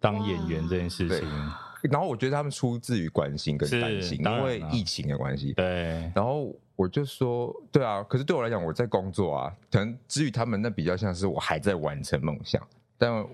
[0.00, 1.28] 当演员这件事情。”
[1.90, 5.52] 然后我觉得他们出自于关心跟担心，因为疫情的关系。
[5.54, 12.60] 对，然后我就说：“对啊，可是对我来讲，我在工作啊，可能至于他们那比较像是我还在完成梦想，
[12.98, 13.26] 但。”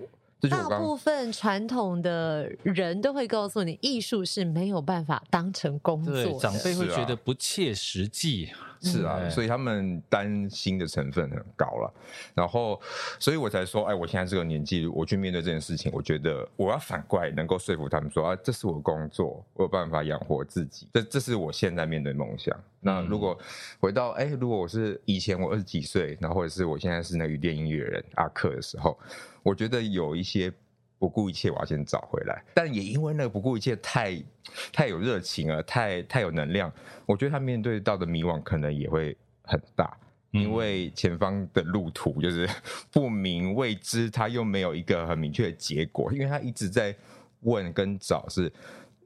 [0.49, 6.13] 大部分传统的人都会告诉你，艺术是没有办法当成工作。
[6.13, 8.49] 对，长辈会觉得不切实际。
[8.81, 11.93] 是啊，所以他们担心的成分很高了。
[12.33, 12.79] 然后，
[13.19, 20.87] 所以我才说，哎，我现在这个年纪，我去面对这件事情，我觉得我要反过来能够说服他们说，啊，这是我工作，我有办法养活自己。
[20.93, 22.57] 这这是我现在面对梦想。
[22.79, 23.37] 那如果
[23.79, 28.97] 回到，哎，如果我是以前我二十几岁，然后或者是我现在是那个鱼店音乐人阿克的时候，
[29.43, 30.51] 我觉得有一些。
[30.99, 32.43] 不顾一切，我要先找回来。
[32.53, 34.21] 但也因为那个不顾一切太
[34.71, 36.71] 太有热情了，太太有能量，
[37.05, 39.97] 我觉得他面对到的迷惘可能也会很大，
[40.31, 42.47] 因为前方的路途就是
[42.91, 46.93] 不明未知，他又没有一个很明确的结果，因为他一直在
[47.41, 48.51] 问跟找，是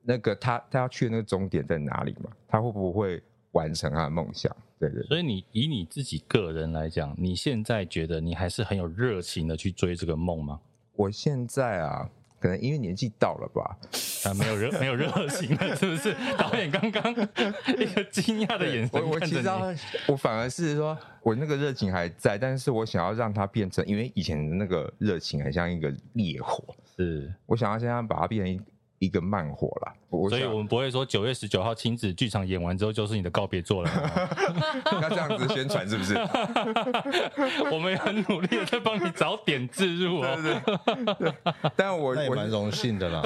[0.01, 2.31] 那个他他要去的那个终点在哪里嘛？
[2.47, 4.51] 他会不会完成他的梦想？
[4.79, 5.03] 对对。
[5.03, 10.59] 所以你以你自己个人来讲，你现在觉得你还是很有热情的去追这个梦吗？
[10.95, 13.77] 我现在啊，可能因为年纪到了吧，
[14.25, 16.15] 啊，没有热，没有热情了，是不是？
[16.37, 17.11] 导演刚刚
[17.77, 19.47] 一个惊讶的眼神，我我其实
[20.07, 26.63] 我反而是说，我那个热情还在，但是我想要让它变成，因为以前的那个热情很像一个烈火，
[26.95, 28.59] 是我想要现在把它变成一。
[28.99, 29.93] 一个慢火了，
[30.29, 33.91] 所以我们不会说九月十九号亲子剧场演完之后就是你的告别作了。
[35.01, 36.13] 要这样子宣传是不是？
[37.71, 40.37] 我们也很努力的在帮你找点置入哦。
[40.41, 40.53] 对
[40.95, 41.33] 对对，
[41.75, 43.21] 但我我蛮荣幸的啦。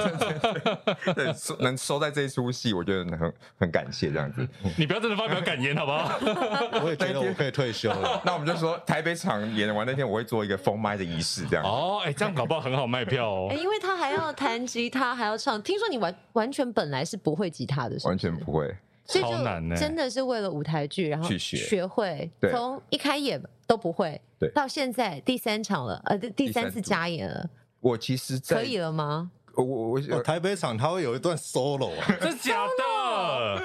[1.16, 4.48] 对，能收在这一出戏，我觉得很很感谢这样子。
[4.78, 6.18] 你不要真的发表感言好不好？
[6.84, 8.22] 我也觉得我可以退休了。
[8.26, 11.66] 那我们就说台北场演完那天，我会做一个封麦的仪式，这样。
[11.66, 13.54] 哦，哎，这样搞不好很好卖票哦。
[13.58, 15.62] 因为他还要弹吉他，还要唱。
[15.62, 18.72] 听说你完完全本来是不会吉他的，完全不会，
[19.08, 19.76] 超难呢。
[19.76, 27.50] 真的是为了舞台剧，然后去学学会，从一开演都不会，对，到现在第三场了，呃，第三次加演了。
[27.80, 29.32] 我其实可以了吗？
[29.58, 33.64] 我我我台北场他会有一段 solo 啊， 这是假的。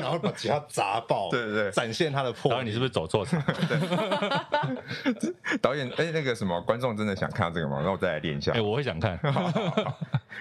[0.00, 2.50] 然后把吉他砸爆，对对对，展现他的破。
[2.50, 3.42] 导演，你是不是走错场？
[5.60, 7.82] 导演，哎，那个什么，观众真的想看到这个吗？
[7.84, 8.52] 那我再来练一下。
[8.52, 9.18] 哎，我会想看。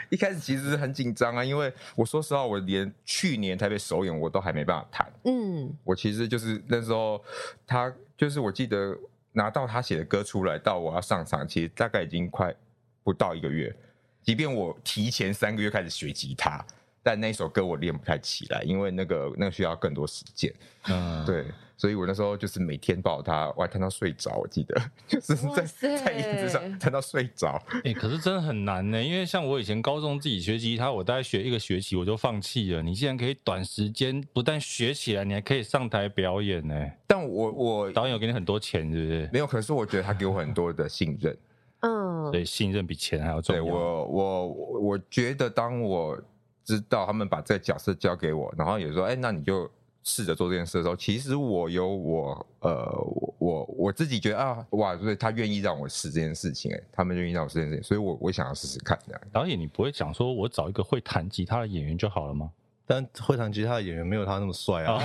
[0.10, 5.12] 一开始其实很紧张啊，因为我说实话，我连去年台北首演我都还没办法弹。
[5.26, 7.22] 嗯，我其实就是那时候，
[7.68, 8.96] 他就是我记得
[9.36, 12.56] 拿到他写的歌出来，到我要上场，其实大概已经快
[13.04, 13.76] 不到一个月。
[14.22, 16.66] 即便我提前三个月开始学吉他。
[17.06, 20.52] 但那首歌我练不太起来，因为那个那个需要更多时间。
[20.88, 21.46] 嗯，对，
[21.78, 24.38] 所以我那时候就是每天抱它，我还弹到睡着。
[24.38, 24.76] 我记得
[25.08, 25.64] 就是在
[25.98, 27.62] 在椅子上弹到睡着。
[27.70, 32.82] 哎、欸，可是真的很难呢，因为像我以前高中自己学吉他，我大概学一个学期我就放弃了。
[32.82, 36.76] 你竟然可以短时间不但学起来，你还可以上台表演呢？
[37.06, 39.30] 但我我导演有给你很多钱，是不是？
[39.32, 41.38] 没有，可是我觉得他给我很多的信任。
[41.82, 43.62] 嗯，所以信任比钱还要重要。
[43.62, 44.48] 对我我
[44.80, 46.20] 我觉得当我。
[46.66, 49.72] 知道他们把这个角色交给我，然后也说：“哎，那你就
[50.04, 52.86] 试着做这件事的时候，其实我有我呃，
[53.38, 59.22] 我我自己觉得啊，哇，所以他愿意让我试这件事情，哎，他们愿意让我试这件事情，所以我我想要试试看这样。
[59.32, 62.52] 导演，你不会讲说我找一个会弹吉他的演员就好了吗？
[62.88, 65.02] 但会弹吉他的演员没有他那么帅啊。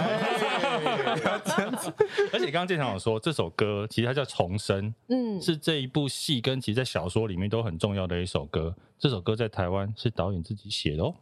[2.31, 8.75] 而且刚刚建强有说，这首歌其实它叫《重生》，嗯，是这一部戏跟其实在小说里面都很重要的一首歌。
[8.99, 11.14] 这首歌在台湾是导演自己写的哦。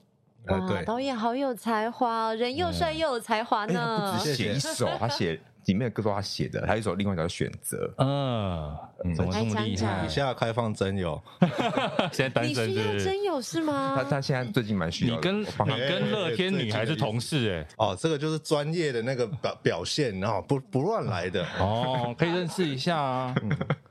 [0.48, 4.14] 哇，对导演好有才华，人又帅又有才华呢。
[4.18, 7.92] 不止写一首， 他写里面的歌都他写的，还有一首另外一首选择。
[7.98, 8.74] 嗯，
[9.14, 10.02] 怎么这么厉害？
[10.02, 11.20] 你现在开放真友，
[12.10, 13.04] 现在单身是不是？
[13.04, 13.94] 征友是吗？
[13.96, 15.16] 他他现在最近蛮需要。
[15.16, 17.74] 你跟你跟乐天女还是同事哎？
[17.76, 23.34] 哦，这个就是专业的那个表表现，然后不不乱来的哦，可以认识一下啊。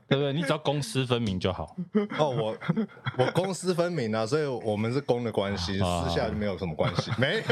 [0.08, 0.32] 对不对？
[0.32, 1.76] 你只要公私分明就好。
[2.18, 2.56] 哦，我
[3.18, 7.10] 我公私分明啊，所以我们是公的关系，私下就没有什么关系。
[7.18, 7.42] 没有。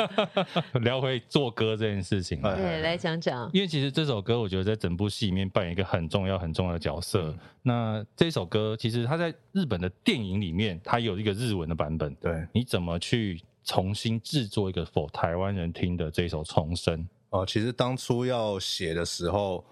[0.80, 3.50] 聊回做歌这件事情，对，来讲讲。
[3.52, 7.24] 因为其实这首歌，我觉得在整部戏里面扮演一个很重要、很重要的角色。
[7.24, 12.14] 嗯、那这首歌其实它在日本的电影里面，它有一个日文的版本。
[12.14, 16.98] 对，你怎么去重新制作一个 for 台湾人听的这首《重生》？
[17.28, 19.62] 哦，其实当初要写的时候。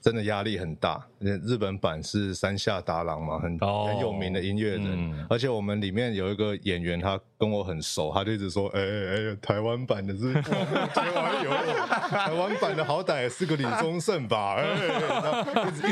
[0.00, 10.34] 真的压力很大，日本版是山下达郎嘛，很、oh, 很有名的音乐人，嗯、而且我们里面有一个演员，他跟我很熟，他就一直说，哎哎哎，台湾版的是，
[10.92, 11.50] 台湾有，
[12.10, 14.56] 台湾版的好歹也是个李宗盛吧？
[14.60, 14.64] 哎，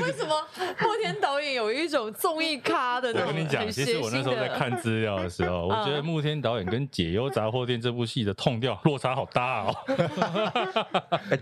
[0.03, 0.47] 为什么
[0.79, 3.09] 莫天导演有一种综艺咖的？
[3.09, 9.75] 我跟你讲，其实我那时候在看资料的时候，我觉得 莫天导演跟《解忧杂货店》这部戏的 tone 调落差好大哦。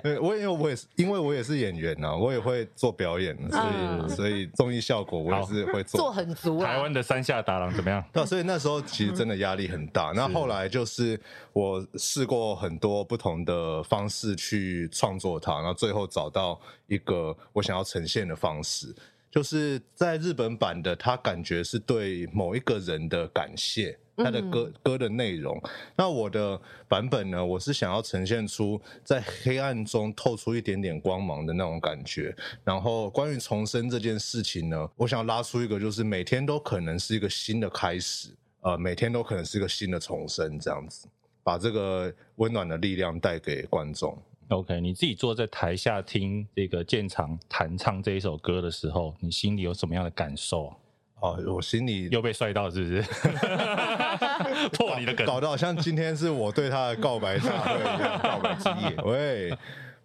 [0.22, 2.64] 我因为我也是，因为我也是演员呐，我也会。
[2.76, 6.60] 做表演，所以所以综艺效果我也是会做，做很足。
[6.62, 8.04] 台湾的三下达郎怎么样？
[8.12, 9.95] 对，所以那时候其实真的压力很大。
[10.14, 11.20] 那后来就是
[11.52, 18.94] 我试过很多不同的方式去创作它，然后最后找到一个我想要呈现的方式，
[19.30, 23.98] 就是在日本版的，它感觉是对某一个人的感谢。
[24.18, 25.60] 他的歌歌的内容，
[25.94, 27.44] 那我的版本呢？
[27.44, 32.34] 我是想要呈现出在黑暗中透出一点点光芒的那种感觉。
[32.64, 38.30] 然后关于重生这件事情呢，我想要拉出一个，就是每天都可能是一个新的开始，
[38.66, 41.06] 呃，每天都可能是一个新的重生，这样子，
[41.44, 44.20] 把这个温暖的力量带给观众。
[44.48, 50.74] OK，你自己坐在台下听这个建长弹唱这一首歌的时候，你心里有什么样的感受？
[51.20, 53.02] 哦，我心里又被帅到，是不是？
[54.76, 58.96] 破你的梗，搞得好像今天是我对他的告白大会一样，告白之夜。
[59.04, 59.56] 喂，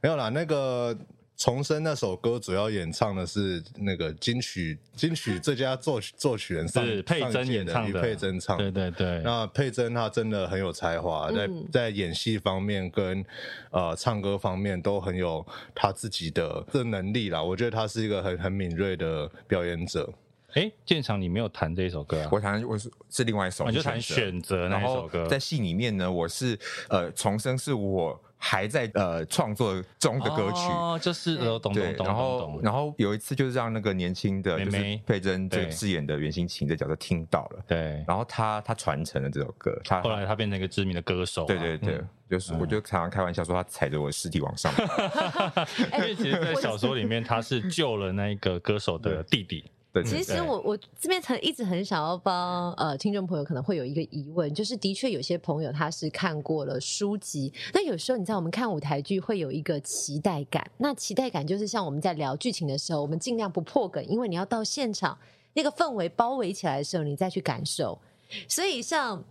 [0.02, 0.96] 没有啦，那个
[1.42, 8.72] 重生那首歌主要演唱的是那个金曲金曲最佳作曲作曲人是佩珍演唱的，佩珍唱的。
[8.72, 13.26] 对对对，那佩珍她真的很有才华，在在演戏方面跟
[13.72, 17.42] 呃唱歌方面都很有她自己的这能力啦。
[17.42, 20.14] 我觉得她是一个很很敏锐的表演者。
[20.54, 22.30] 哎，建场，你没有弹这一首歌啊？
[22.32, 25.26] 我弹，我是是另外一首，你就弹选择那一首歌。
[25.26, 32.06] 在戏里面呢，我是呃重生，是我还在呃创作中的歌曲，哦，就是呃懂懂懂。
[32.08, 49.64] 然后然后有一次就是让那个年轻的就是佩珍这个饰演的袁心晴的角色听到了，对，然后他他传承了这首歌，他后来他变成一个知名的歌手，对对对，就是我就常常开玩笑说他踩着我的尸体往上 爬，因为其实，在小说里面他是救了那个歌手的弟弟。
[49.94, 65.18] 对其实我我这边曾一直很想要帮呃听众朋友可能会有一个疑问，就是的确有些朋友他是看过了书籍，那有时候你知道我们看舞台剧会有一个期待感，那期待感就是像我们在聊剧情的时候，我们尽量不破梗，因为你要到现场
[65.54, 68.00] 那个氛围包围起来的时候，你再去感受。
[68.48, 69.22] 所以像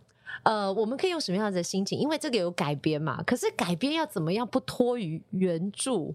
[0.42, 1.98] 呃我们可以用什么样的心情？
[1.98, 6.12] 因为这个有改编嘛，可是改编要怎么样不脱于原著？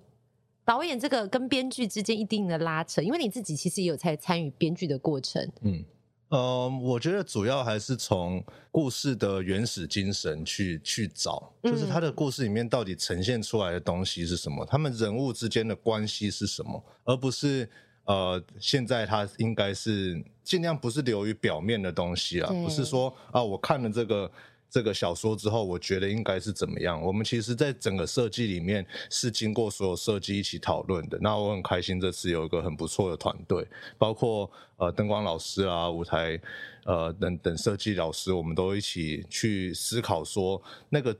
[0.65, 5.47] 导演这个跟编剧之间一定的拉扯，因为你自己其实也有在参与编剧的过程。
[5.61, 5.85] 嗯，
[6.29, 17.69] 呃，我觉得主要还是从故事的原始精神去去找，就是他的故事里面到底呈现出来的东西是什么，他们人物之间的关系是什么，而不是
[18.05, 24.31] 呃，现在他应该是尽量不是流于表面的东西啊，不是说啊，我看了这个。
[24.75, 27.01] 这个小说之后，我觉得应该是怎么样。
[27.01, 31.17] 我们其实，在整个设计里面是经过所有设计一起讨论的。
[31.21, 33.65] 那我很开心，这次有一个很不错的团队，
[33.97, 36.37] 包括呃灯光老师啊、舞台
[36.83, 41.15] 呃等等设计老师，我们都一起去思考说那个。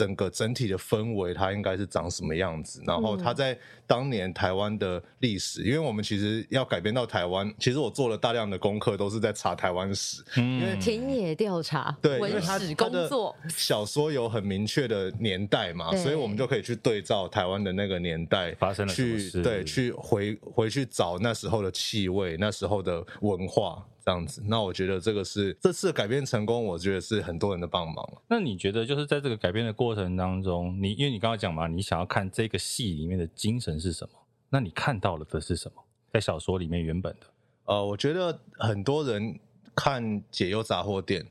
[0.00, 2.82] 整个整体的氛围，它应该是长什么样子？
[2.86, 13.36] 然后它在当年台湾的历史，因为我们其实要改编到台湾，其实我做了大量的功课，都是在查台湾史，因为田野调查，对，文史工作。
[13.54, 23.84] 小说有很明确的年代嘛，所以我们就可以去对照台湾的那个年代发生了什么事，对，去回回去找那时候的气味，那时候的文化。
[24.04, 28.22] 这样子，那我觉得这个是这次改编成功，我觉得是很多人的帮忙。
[28.28, 34.18] 那你觉得就是在这个改编的过程当中，你因为你刚刚讲嘛，你想要看这个戏里面的精神是什么？
[34.48, 35.82] 那你看到了的是什么？
[36.12, 37.26] 在小说里面原本的，
[37.66, 39.38] 呃，我觉得很多人
[39.74, 41.22] 看《解忧杂货店》。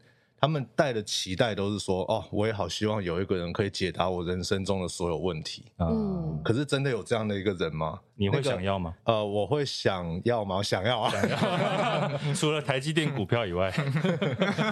[0.41, 5.65] 他们带的期待都是说，哦，我也好希望有一个人可以解答我人生中的所有问题。
[5.79, 7.99] 嗯，可是真的有这样的一个人吗？
[8.15, 8.93] 你会想要吗？
[9.05, 10.63] 那个、呃，我会想要吗？
[10.63, 11.11] 想要啊！
[11.11, 13.69] 想 要除了台积电股票以外，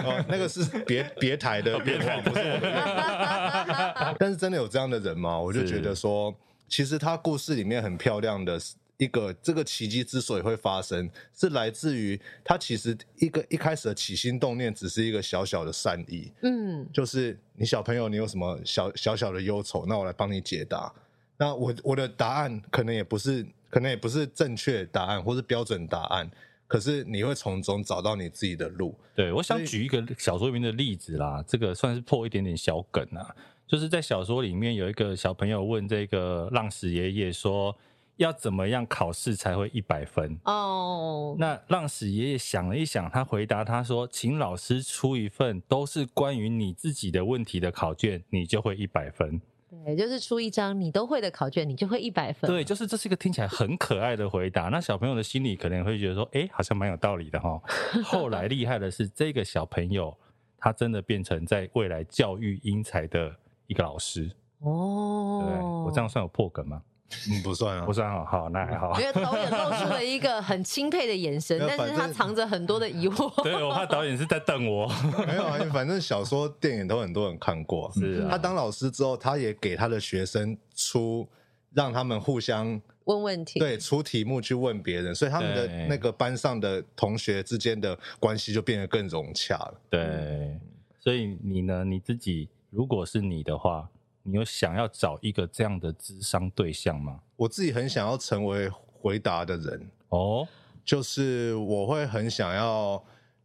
[0.04, 4.16] 哦、那个是别别台的，别台不是我的。
[4.18, 5.38] 但是真的有这样的人吗？
[5.38, 6.34] 我就觉得说，
[6.68, 8.58] 其实他故事里面很漂亮的。
[8.98, 20.92] 一个这个奇迹之所以会发生，是来自于他其实一个一开始的起心动念只是一个小小的善意，嗯，就是你小朋友你有什么小小小的忧愁，那我来帮你解答。
[21.36, 26.28] 那我我的答案可能也不是，可能也不是正确答案或是标准答案，
[26.66, 28.92] 可是你会从中找到你自己的路。
[29.14, 33.32] 对，我想举一个小说里面的例子啦，这个算是破一点点小梗啊，
[33.68, 37.72] 就是在小说里面有一个小朋友问这个浪矢爷爷说。
[38.18, 40.38] 要怎么样考试才会一百分？
[40.44, 49.40] 哦，那浪矢爷爷想了一想，他回答他说：“请老师出一份都是关于你自己的问题的考卷，你就会一百分。”
[49.84, 52.50] 对，就是出一张你都会的考卷，你就会一百分。
[52.50, 54.64] 对，就是这是一个听起来很可爱的回答。
[54.64, 57.60] 那小朋友的心里可能会觉得说：“哎，好像蛮有道理的哈。
[58.02, 60.16] ”后来厉害的是，这个小朋友
[60.58, 63.32] 他真的变成在未来教育英才的
[63.68, 64.28] 一个老师。
[64.60, 66.82] 哦，对，我这样算有破梗吗？
[67.30, 68.92] 嗯，不算啊，不算好，好，那还好。
[69.00, 73.32] 因为导演露出了一个很钦佩的眼神， 但是他藏着很多的疑惑。
[73.42, 74.86] 对，我怕导演是在瞪我。
[75.26, 77.90] 没有啊，反正小说、电影都很多人看过。
[77.94, 78.28] 是啊。
[78.32, 81.26] 他当老师之后，他也给他的学生出，
[81.72, 89.80] 让他们互相问问题，对，出题目去问别人，所以他们的那个班上的同学之间的关系就变得更融洽了。
[89.88, 90.60] 对，
[91.00, 91.84] 所以你呢？
[91.84, 93.88] 你自己如果是你的话。
[94.28, 97.20] 你有想要找一个这样的智商对象吗？
[97.36, 100.46] 我自己很想要成为回答的人哦，
[100.84, 103.02] 就是我会很想要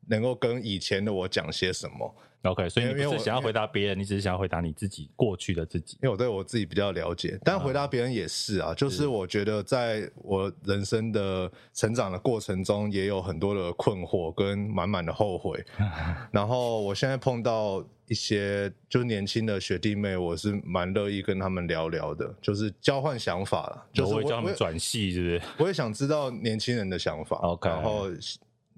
[0.07, 2.15] 能够跟以前的我讲些什么。
[2.43, 5.97] OK，所以你不是想要回答别人，你只是想要回答你自己过去的自己。
[6.01, 8.73] 因为我对我自己比较了解，但回答别人也是啊。
[8.73, 15.63] 就是我觉得在我人生的成长的过程中，也有很多的困惑跟满满的后悔。
[16.34, 17.81] 然后我现在碰到
[18.14, 23.86] 一些就年轻的学弟妹，我是蛮乐意跟他们聊聊的，就是交换想法了。
[23.91, 25.41] 就是我会叫他们转系，是不是？
[25.57, 27.38] 我也想知道年轻人的想法。
[27.38, 28.07] OK，然后。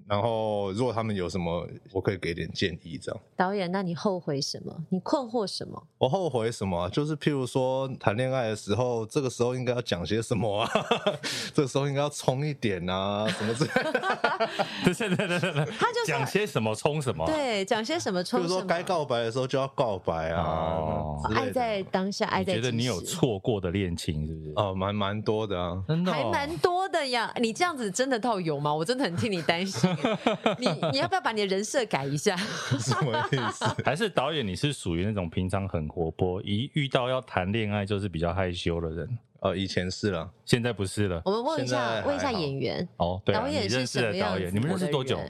[0.08, 2.96] 然后，如果他们有什么，我可以给点建议。
[2.96, 4.72] 这样，导演，那你后悔什么？
[4.88, 5.82] 你困惑什么？
[5.98, 6.88] 我后悔什么？
[6.90, 10.70] 就是譬如说，谈恋爱的时候，这个时候应该要讲些什么啊？
[11.52, 14.48] 这个时候应该要冲一点啊，什么之类的。
[14.84, 17.26] 对对对对对，他就讲些什么冲什么？
[17.26, 18.48] 对，讲些什么冲什么？
[18.48, 20.42] 比如说，该告白的时候就要告白啊。
[20.44, 22.54] 哦，爱在当下，爱在。
[22.54, 24.52] 觉得你有错过的恋情是不是？
[24.54, 27.32] 哦，蛮蛮多的啊，真的，还蛮多的呀。
[27.40, 28.72] 你这样子真的倒有吗？
[28.72, 29.95] 我真的很替你担心。
[30.58, 32.36] 你你要不要把你的人设改一下？
[32.78, 33.64] 什么意思？
[33.84, 39.18] 还是导演你是属于那种平常很活泼，一遇到要谈恋爱就是比较害羞的人？
[39.40, 41.20] 呃，以前是了，现在不是了。
[41.24, 44.50] 我们问一下，问一下演员哦，对啊，导演是什么样子？
[44.52, 45.20] 你们认识多久？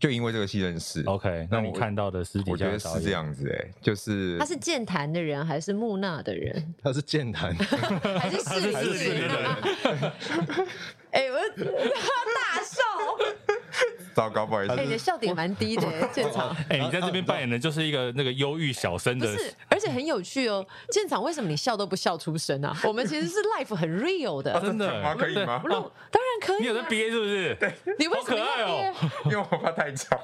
[0.00, 1.00] 就因为这个戏认识。
[1.04, 6.74] OK，那你看到的私底下，我觉得是这样子哎，就是他是健谈的人还是木讷的人？
[6.82, 9.54] 他是健谈，还是势利的人？
[11.12, 12.82] 哎，我大笑。
[14.14, 14.74] 糟糕，不好意思。
[14.74, 16.54] 哎，你的笑点蛮低的，建长。
[16.68, 20.64] 哎，你在这边扮演的就是一个那个忧郁小生的，是，而且很有趣哦。
[20.90, 22.76] 建长，为什么你笑都不笑出声啊？
[22.84, 25.14] 我们其实是 life 很 real 的，真的吗？
[25.18, 25.62] 可以吗？
[25.64, 26.60] 当然可以。
[26.60, 27.54] 你有在憋是不是？
[27.54, 28.94] 对，你为什么要憋？
[29.26, 30.18] 因为我怕太吵。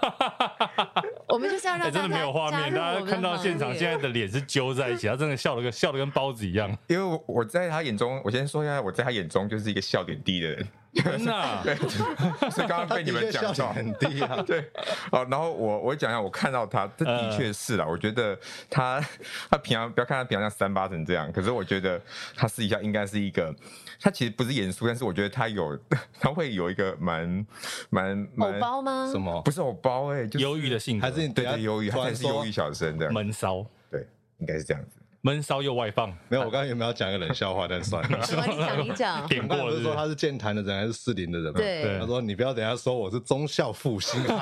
[1.29, 6.77] 我们就是要让真的没有画面，大家看到现场现在的脸是揪在一起，他真的笑了个笑的跟包子一样。
[6.89, 10.69] 因为我在他眼中，我先说一下，我在他眼中就是一个笑点低的人。
[11.03, 11.77] 真的、啊， 对，
[12.51, 14.65] 所以刚刚被你们讲到很低啊， 对，
[15.11, 18.39] 好，然后我我讲一下，我看到他，这的确是啦，呃、我觉得
[18.69, 19.05] 他
[19.51, 22.01] 他平常不要看他平常像三八成这样，可是我觉得
[22.37, 23.55] 他私底下应该是一个，
[24.01, 25.79] 他其实不是严肃，但是我觉得他有
[26.21, 27.47] 他会有一个蛮
[27.91, 29.09] 蛮偶包吗？
[29.11, 29.41] 什么？
[29.43, 33.11] 不是偶包哎、欸，就是、忧郁的性格，还是对对忧郁，还是忧郁小生的。
[33.11, 34.07] 闷骚，对，
[34.39, 34.98] 应该是这样子。
[35.21, 37.67] 闷骚又外放，没有，我刚刚有没有讲一个冷笑话？
[37.69, 38.19] 但算了？
[38.47, 39.27] 你讲，你讲。
[39.27, 41.59] 点过不是说他是健谈的人还是适龄的人吗？
[41.59, 41.99] 对。
[41.99, 44.39] 他说：“你不要等下说我是忠孝复兴汉。”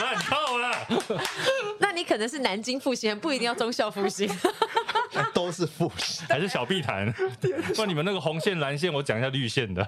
[0.00, 0.70] 烂透了。
[1.80, 4.30] 那你可能是南京复兴，不一定要忠孝复兴。
[5.32, 7.12] 都是复兴，还是小碧潭？
[7.74, 9.86] 说你们那个红线、蓝线，我讲一下绿线的。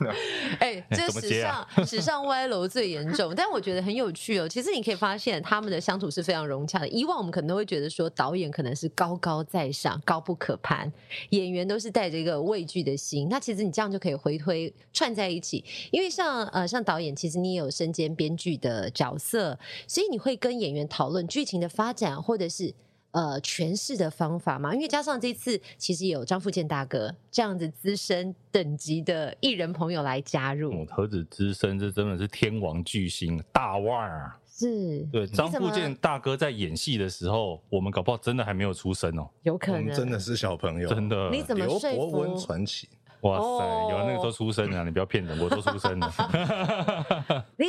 [0.60, 4.48] 哎，这史上史上歪楼最严重，但我觉得很有趣哦。
[4.48, 6.88] 其实你可以发现他们的相处是非常融洽的。
[6.88, 10.90] 以往我们可能都会觉得说导演可能是高高在上、高不可攀，
[11.30, 13.28] 演员都是带着一个畏惧的心。
[13.28, 22.74] 那其实你这样就可以回推串在一起，因为像呃像导演，其实你也有身兼编剧的角色，所以你会跟演员讨论剧情的发展，或者是。
[23.18, 34.32] 呃，诠释的方法嘛，因为加上这次其实有张富健大哥这样子资深等级的艺人朋友来加入，何止资深，这真的是天王巨星大腕儿。
[34.46, 41.28] 是，对，张富健大哥在演戏的时候，我们搞不好真的还没有出生哦，有可能真的是小朋友，真的。
[41.30, 41.88] 你怎么说服？
[41.88, 42.88] 刘伯温传奇。
[43.22, 44.84] 哇塞，有人那个时候出生啊！
[44.84, 46.08] 你不要骗人，我都出生了。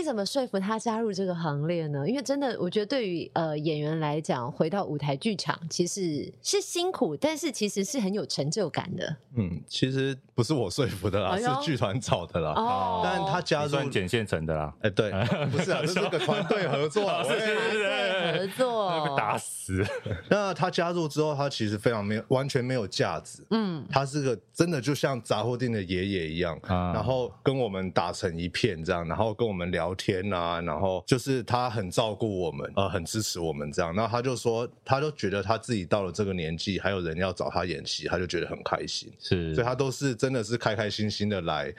[0.10, 2.10] 你怎么说服他加入这个行列呢？
[2.10, 9.16] 因为真的，我觉得对于呃演员来讲，回到舞台剧场其实是辛苦，但是其实是很有成就感的。
[9.36, 12.53] 嗯，其实不是我说服的啦，哎、是剧团找的啦。
[12.55, 14.74] 哦，但他加入算捡现成的啦。
[14.82, 15.12] 哎，对，
[15.51, 19.86] 不是啊， 这是个团队合作， 团队合作，被打死。
[20.28, 23.45] 那他加入之后，他其实非常没有，完全没有架子。
[23.51, 33.93] 嗯，他是个真的就像杂货店的爷爷一样，啊、然后跟我们打成一片这样，然后跟我们聊天啊，然后就是他很照顾我们，呃，很支持我们这样。
[33.93, 39.12] 然后他就说，他就觉得他自己到了这个年纪，还有人要找他演戏，他就觉得很开心。
[39.20, 41.74] 是，所以他都是真的是开开心心的来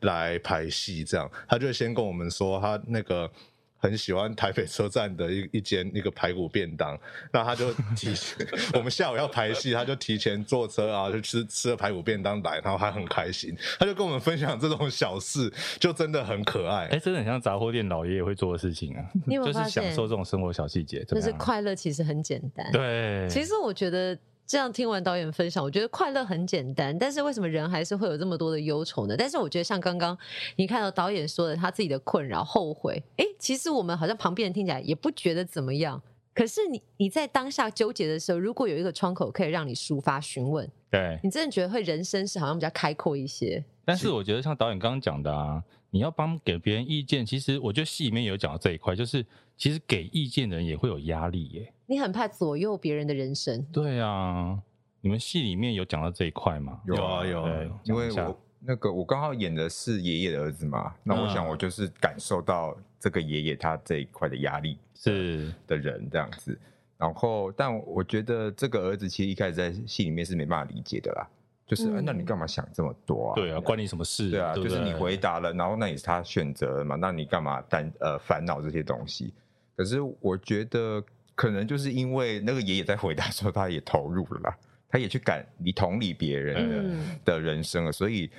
[0.00, 1.30] 来排戏这样。
[1.46, 3.30] 他就先跟我们说，他那个。
[3.78, 6.98] 很喜欢台北车站的一一间那个排骨便当，
[7.32, 16.86] 那他就提前， 我们下午要排戏，他就提前坐车啊，就吃吃了排骨便当来，然后还很开心，他就跟我们分享这种小事，就真的很可爱。
[16.86, 22.70] 哎，真的很像杂货店老爷爷会做的事情啊，就是享受这种生活小细节，就是快乐其实很简单。
[22.72, 24.18] 对，其实我觉得。
[24.46, 29.16] 这样听完导演分享，我觉得快乐很简单，但是为什么人还是会有这么多的忧愁呢？
[29.18, 30.16] 但是我觉得像刚刚
[30.54, 36.00] 你看到导演说的他自己的困扰、后悔，哎，其实我们好像旁边人听起来也不觉得怎么样。
[36.32, 43.64] 可是你你在当下纠结的时候，如果有一个窗口可以让你抒发、询问，对，你真的觉得会人生是好像比较开阔一些。
[43.84, 45.62] 但是我觉得像导演刚刚讲的啊，
[45.96, 49.24] 你要帮给别人意见，其实我觉得戏里面有讲到这一块，就是
[49.56, 51.72] 其实给意见的人也会有压力耶。
[51.86, 54.60] 你很怕左右别人的人生，对啊，
[55.00, 56.82] 你们戏里面有讲到这一块吗？
[56.86, 57.80] 有啊有，啊。
[57.84, 66.60] 因为我那个我刚好演的是爷爷的儿子嘛，那我想我就是感受到这个爷爷他这一块的压力是的人这样子，
[66.98, 71.26] 然后但我觉得这个儿子其实一开始在戏里面是没办法理解的啦，
[71.66, 73.34] 就是、嗯、那你干嘛想这么多啊？
[73.34, 74.30] 对啊，关你什么事？
[74.30, 79.34] 对啊，对对就是你回答了，然后那也是他选择了嘛，那你干嘛担呃烦恼这些东西？
[79.76, 81.02] 可是我觉得。
[81.36, 84.58] 可能就是因为那个爷爷在回答的时候，他也投入了啦，
[84.88, 88.30] 他也去感你同理别人的、嗯、的人生了，所以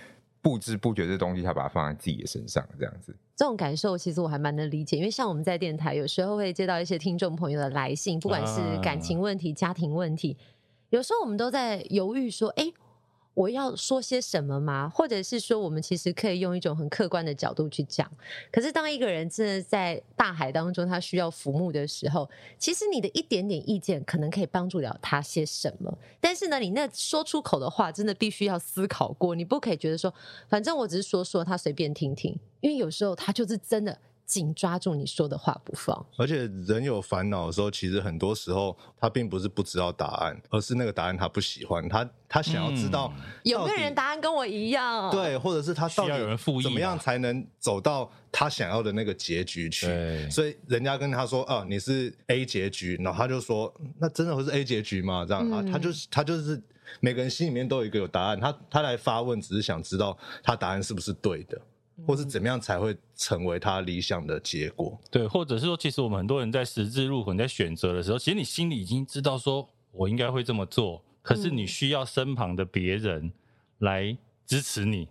[0.41, 3.15] 不知不觉这东西他把它放在自己的身上，这样子。
[3.36, 10.36] 这种感受其实我还蛮能理解，因为像我们在电台有时候会接到一些听众朋友的来信，不管是感情问题、啊、家庭问题，
[10.89, 12.73] 有时候我们都在犹豫说，哎。
[13.38, 14.89] 我要说些什么吗？
[14.89, 18.11] 或者是说，我们其实可以用一种很客观的角度去讲。
[18.51, 22.27] 可是，当一个人真的在大海当中，他需要浮木的时候，
[22.57, 25.95] 其实你的一点点意见可能可以帮助了他些什么。
[26.19, 29.35] 但是呢，你那说出口的话，真的必须要思考过。
[29.35, 30.11] 你不可以觉得说，
[30.49, 32.35] 反正我只是说说，他随便听听。
[32.61, 33.95] 因为有时候他就是真的。
[34.28, 50.30] 紧抓住你说的话不放，而且人有烦恼的时候，其实很多时候他并不是不知道答案，而是那个答案他不喜欢，他他想要知道、嗯、有没有人答案跟我一样，对，或者是他到底怎么样才能走到他想要的那个结局去？
[50.30, 55.25] 所以人家跟他说啊，你是 A 结局，然后他就说，那真的会是 A 结局吗？
[55.25, 56.61] 这样啊，他就是他就是
[56.99, 61.57] 每个人心里面都有一个有答案，他他来发问只是想知道他答案是不是对的。
[62.05, 64.99] 或是怎么样才会成为他理想的结果？
[65.09, 73.31] 对，或者是说，其实我们很多人在十字路口你在选择的时候，其实你心里已经知道说，我应该会这么做，可是你需要身旁的别人
[73.79, 75.07] 来支持你，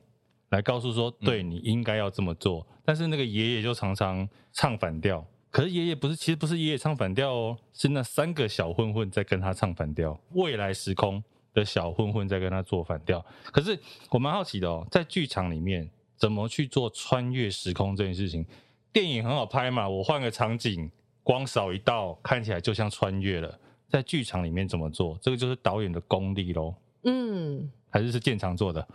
[0.51, 2.67] 来告诉说，对，你应该要这么做。
[2.71, 5.27] 嗯、但是那个爷爷就常常唱反调。
[5.51, 11.23] 可是爷爷不是，其实不是爷爷唱反调哦，是那三个小混混在跟他唱反调，未来时空
[11.55, 13.25] 的小混混在跟他做反调。
[13.45, 13.79] 可是
[14.11, 18.45] 我蛮好奇的哦，在剧场里面怎么去做穿越时空这件事情？
[18.93, 20.91] 电影很好拍嘛，我换个场景，
[21.23, 23.59] 光扫一道，看起来就像穿越了。
[23.89, 25.19] 在剧场里面怎么做？
[25.21, 26.75] 这个就是导演的功力喽。
[27.05, 27.71] 嗯。
[27.89, 28.87] 还是是建厂做的，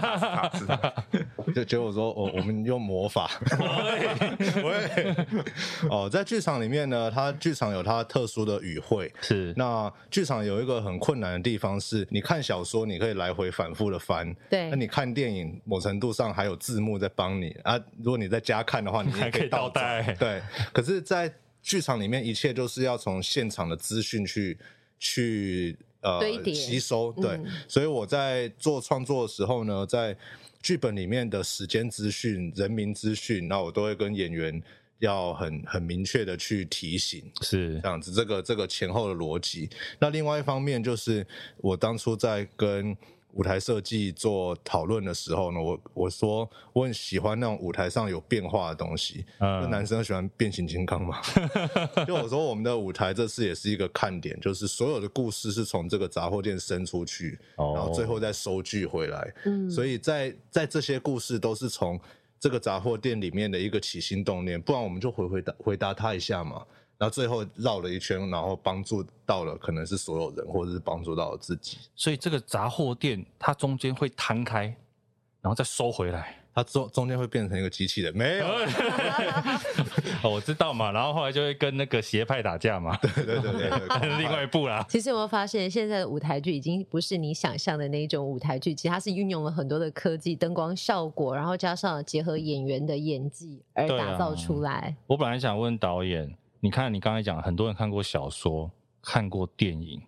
[1.54, 3.30] 就结果说，我我们用魔法，
[4.62, 5.14] 喂，
[5.90, 9.52] 哦，在剧场里面呢，它剧场有它特殊的语汇，是。
[9.56, 14.70] 那剧场有一个很困难的地方是，你看小说，你可以来回反复的翻，对。
[14.70, 17.76] 那你看电影，某程度上还有字幕在帮你啊。
[17.98, 20.40] 如果你在家看的话，你还可以倒带，对。
[20.72, 21.32] 可是，在
[21.62, 24.56] 剧场里面，一切都是要从现场的资讯去
[24.98, 25.76] 去。
[26.00, 26.20] 呃，
[26.54, 30.16] 吸收对，嗯、所以我在做创作的时候呢，在
[30.62, 34.62] 剧本里面的时间资讯、人名资讯，那我都会跟演员
[34.98, 38.12] 要很很明确的去提醒，是这样子。
[38.12, 39.68] 这个这个前后的逻辑。
[39.98, 41.26] 那另外一方面就是
[41.58, 42.96] 我当初在跟。
[43.32, 49.24] 舞台设计做讨论的时候呢，我我说我很喜欢那种舞台上有变化的东西。
[49.38, 51.20] 男生喜欢变形金刚嘛？
[52.06, 59.34] 就我说我们的舞台这次也是一个看点，就是所有的故事是从这个杂货店伸出去，哦、然后最后再收据回来。
[59.44, 61.98] 嗯，所以在在这些故事都是从
[62.38, 66.64] 这个杂货店里面的一个起心动念，不然我们就回回答回答他一下嘛。
[67.00, 71.78] 然后最后绕了一圈，然后帮助到了可能是所有人，或者是帮助到了自己。
[71.96, 74.64] 所以这个杂货店它中间会摊开，
[75.40, 78.14] 然后再收回来，它中中间会变成一个机器人。
[78.14, 78.44] 没有，
[80.22, 80.92] 哦，我知道嘛。
[80.92, 82.94] 然后后来就会跟那个邪派打架嘛。
[82.98, 84.84] 对对对对， 另外一部啦。
[84.86, 94.70] 其实有没有发现，现在的舞台剧已经不是你想象的那一种舞台剧，其实它是运用了很多的科技、灯光效果，然后加上结合演员的演技而打造出来。
[94.70, 96.36] 啊、我本来想问导演。
[96.62, 100.02] 你看，你刚才讲，很多人看过小说，看过电影，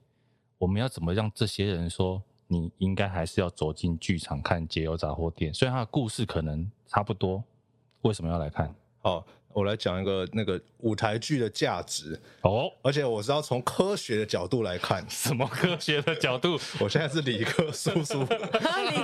[0.59, 5.51] 我们要怎么让这些人说，你应该还是要走进剧场看《解忧杂货店》？
[5.57, 7.43] 虽然它的故事可能差不多，
[8.03, 8.75] 为什么要来看？
[9.03, 9.25] 哦。
[9.53, 15.05] 我来讲一个那个舞台剧的价值哦，而且我是要从科学的角度来看。
[15.09, 16.59] 什么科学的角度？
[16.81, 18.29] 我现在是理科叔叔，理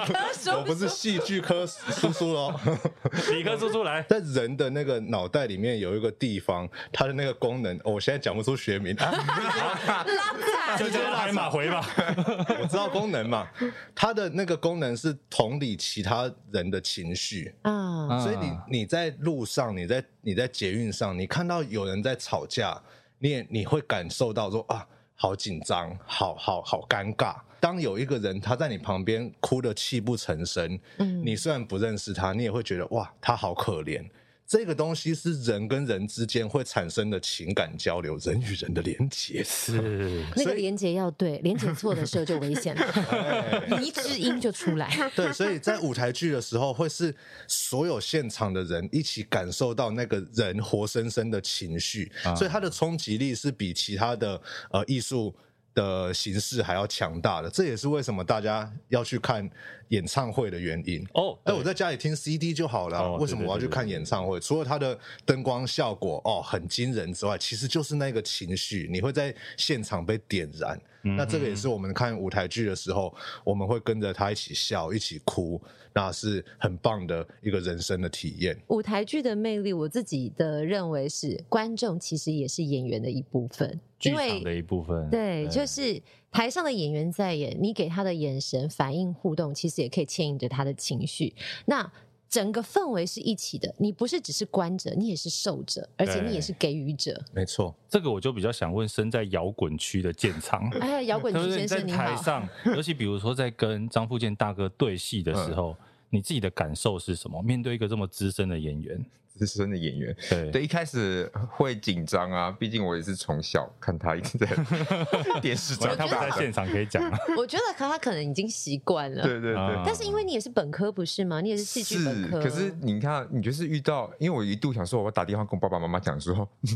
[0.07, 2.53] 科叔叔，我不是戏剧科叔叔喽。
[3.31, 8.97] 理科叔叔来，在人的那个脑袋里面有一个地方，它的那个功能，哦、我现在讲不出学名。
[8.99, 10.33] 拉
[10.77, 11.87] 踩，就叫海马回吧。
[12.59, 13.47] 我知道功能嘛，
[13.95, 20.39] 它的那个功能是同理其他人的情绪啊，所以你你在路上，你在你。
[20.39, 22.81] 在捷运上，你看到有人在吵架，
[23.19, 27.35] 你也你会感受到说啊，好紧张，好好好尴尬。
[27.59, 34.09] 当有一个人他在你旁边哭得泣不成声，嗯，你虽然不认识他，你也会觉得哇，他好可怜。
[34.49, 39.45] 这个东西是人跟人之间会产生的情感交流，人与人的连结。
[39.45, 39.73] 是。
[40.35, 44.91] 那个连接要对，连接错的时候就危险了， 迷之音就出来。
[45.15, 47.15] 对，所以在舞台剧的时候，会是
[47.47, 54.41] 所有现场的人一起感受到那个人活生生的情绪，啊、所以它的冲击力是比其他的
[54.71, 55.35] 呃艺术
[55.79, 57.49] 的形式还要强大的。
[57.49, 59.49] 这也是为什么大家要去看。
[59.89, 64.39] 演唱会的原因哦，哎，我在家里听 CD 就好了，为什么我要去看演唱会？
[64.39, 70.79] 除了它的灯光效果哦很惊人之外，其实就是那个情绪，你会在现场被点燃。
[71.17, 73.15] 那这个也是我们看舞台剧的时候，
[73.45, 75.59] 我们会跟着他一起笑，一起哭，
[75.99, 78.55] 那是很棒的一个人生的体验。
[78.69, 85.09] 舞台剧的魅力，我自己的认为是，观众其实也是演员的一部分，剧场的一部分。
[85.09, 85.99] 对，就是
[86.31, 89.79] 台上的演员在演，你给他的眼神反应互动，其实。
[89.79, 91.33] 也可以牵引着他的情绪，
[91.67, 91.89] 那
[92.29, 93.73] 整个氛围是一起的。
[93.79, 97.17] 你不是只是观者，你也是受者，而且你也是给予者。
[97.33, 100.69] 没错，这个我就比较想问身在摇滚区的建仓。
[100.81, 101.99] 哎，摇滚区先生你好。
[101.99, 105.77] 在台上，尤其比如说在跟张富健大哥对戏的时候，嗯、
[106.11, 107.43] 你自己的感受是什么？
[107.43, 109.05] 面对一个这么资深的演员。
[109.47, 114.47] 资深的演员，对， 对，一开始会紧张啊，毕竟我也是从小看他一直在
[115.41, 117.03] 电视上，他不在现场可以讲。
[117.37, 119.83] 我觉得他他可能已经习惯了，对对对。
[119.87, 121.41] 但是因为你也是本科不是吗？
[121.41, 122.43] 你也是戏剧本科。
[122.43, 126.35] 可是你看，你就是遇到，因为我一度想说，我打电话跟爸爸妈妈讲说，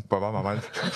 [0.09, 0.53] 爸爸妈妈，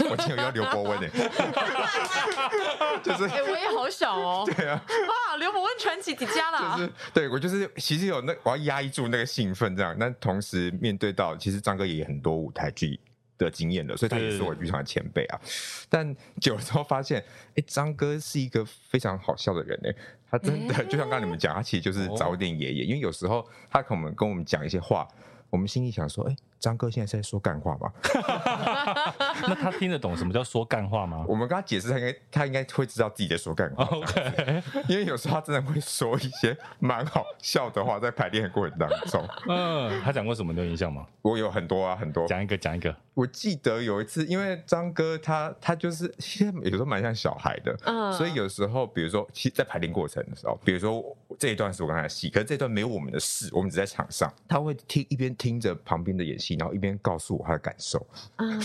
[0.09, 1.11] 我今天有要刘伯温诶，
[3.03, 11.56] 就是，哎，我也好小哦，对啊，哇，刘伯温传奇几家了，就是，对我就是其实有那我要压抑住那个兴奋这样，但同时面对到其实。
[11.61, 12.99] 张哥也很多舞台剧
[13.39, 15.41] 的经验的，所以他也是我剧场的前辈啊。
[15.89, 17.23] 但久了之后发现，
[17.55, 19.95] 哎，张哥是一个非常好笑的人哎，
[20.31, 25.07] 他真的 就像刚刚你们讲，他其实就是早点爷爷，因为有时候他可能跟我们讲一些话。
[25.49, 26.37] 我们心里想说，哎，
[26.67, 27.93] 张哥现在是在说干话吗？
[29.47, 31.25] 那他听得懂什么叫说干话吗？
[31.29, 33.85] 我们跟他解释，他应该他应该会知道自己在说干话。
[33.97, 39.25] OK， 因为有时候他真的会说一些蛮好笑的话，在排练的过程当中。
[39.49, 41.07] 嗯，他讲过什么的印象吗？
[41.23, 42.27] 我有很多啊，很多。
[42.27, 42.93] 讲一个，讲一个。
[43.15, 57.99] 我记得有一次，因为张哥他他就是现在有时候蛮像小孩的，嗯，所以有时候比如说，其实在排练过程的时候，比如说这一段是我跟他的戏，可是这段没有我们的事，我们只在场上，他会听一边听着旁边的演戏，然后一边告诉我他的感受。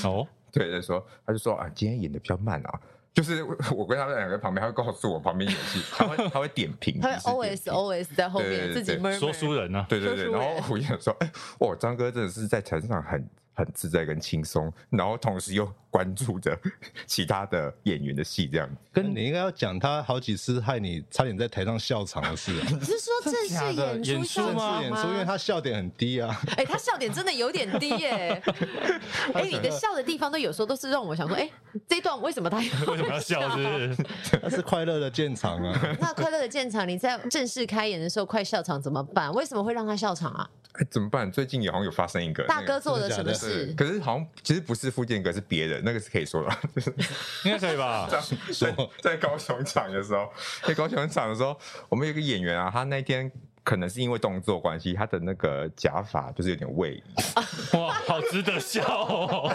[0.04, 2.80] 哦，对，他说他就说啊，今天演的比较慢啊，
[3.14, 3.44] 就是
[3.76, 13.28] 我跟他们两个旁边，他会告诉我旁边演戏， 他会他会点评，他会 OS OS 在后面自己说书人呢，对对对，然后我就想说，哎，哇，张哥真的是在台上很。
[13.54, 16.58] 很自在跟轻松，然后同时又关注着
[17.06, 18.68] 其他的演员的戏，这样。
[18.94, 22.52] 跟你应该要讲他好几次害你差点在台上笑场的事。
[22.64, 24.82] 你是说正式演出笑场吗？
[24.82, 26.42] 演出，因为他笑点很低啊。
[26.58, 28.42] 哎，他笑点真的有点低耶。
[29.34, 31.50] 哎，你的笑的地方都有时候都是让我想说，哎，
[31.88, 33.42] 这一段为什么他为什么要笑？
[33.58, 33.96] 是
[34.42, 35.98] 他是快乐的建场啊。
[36.00, 39.32] 那快乐的建场，你在正式开演的时候快笑场怎么办？
[39.34, 40.50] 为什么会让他笑场啊？
[40.74, 41.30] 哎，怎么办？
[41.30, 43.74] 最近也好像有发生一个大哥做了什么事？
[43.78, 46.50] 可是好像其实不是复健哥，是别人，那个是可以说的，
[47.46, 48.08] 应该可以吧？
[48.10, 50.32] 在在高雄场的时候，
[50.64, 51.58] 在高雄场的时候，
[51.90, 53.32] 我们有个演员啊，他那天
[53.64, 57.04] 可能是因为动作关系，他的那个假发就是有点位移。
[57.78, 59.52] 哇，好值得笑哦！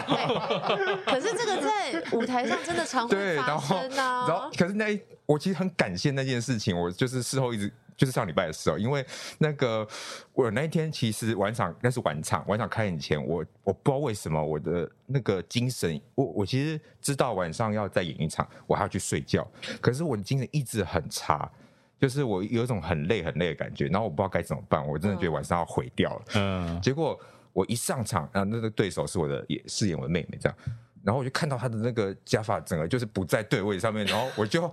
[1.05, 4.27] 可是这个在舞台上真的常会发生啊。
[4.27, 7.71] 然后，可是那我其实很感谢那件事情，我就是事后一直。
[7.97, 9.03] 就是上礼拜的时候，因为
[9.39, 9.85] 那个
[10.31, 19.45] 我那一天其实晚场那是晚场，晚场开演前，我我不知道为什么我的那个精神，我我其实知道晚上要再演一场，我还要去睡觉，
[19.81, 21.51] 可是我的精神一直很差，
[21.99, 26.25] 就是我有一种很累很累的感觉，然后我不知道该怎么办，我真的觉得晚上要毁掉了。
[26.35, 27.19] 嗯，结果
[27.51, 30.55] 我一上场啊，那个对手是我的演饰演我的妹妹这样，
[31.03, 34.71] 然后我就看到她的那个假发整个就是不在对位上面，然后我就。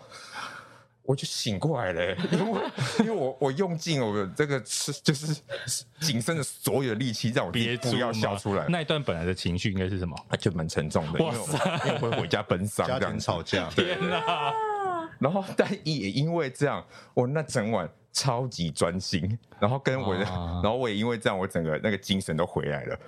[1.07, 2.61] 我就醒过来了，因为
[3.01, 5.39] 因为我我用尽了我的这个吃就是
[6.01, 8.65] 仅剩的所有的力气，让我憋住要笑出来。
[8.71, 10.17] 那一段本来的情绪应该是什么？
[10.39, 13.69] 就蛮沉重的，因为因为会回家奔丧，家庭吵架。
[13.69, 14.55] 天哪！
[15.19, 16.83] 然后但也因为这样，
[17.13, 20.25] 我那整晚超级专心，然后跟我的，
[20.65, 22.99] 然后我也因为这样，我整个那个精神都回来了。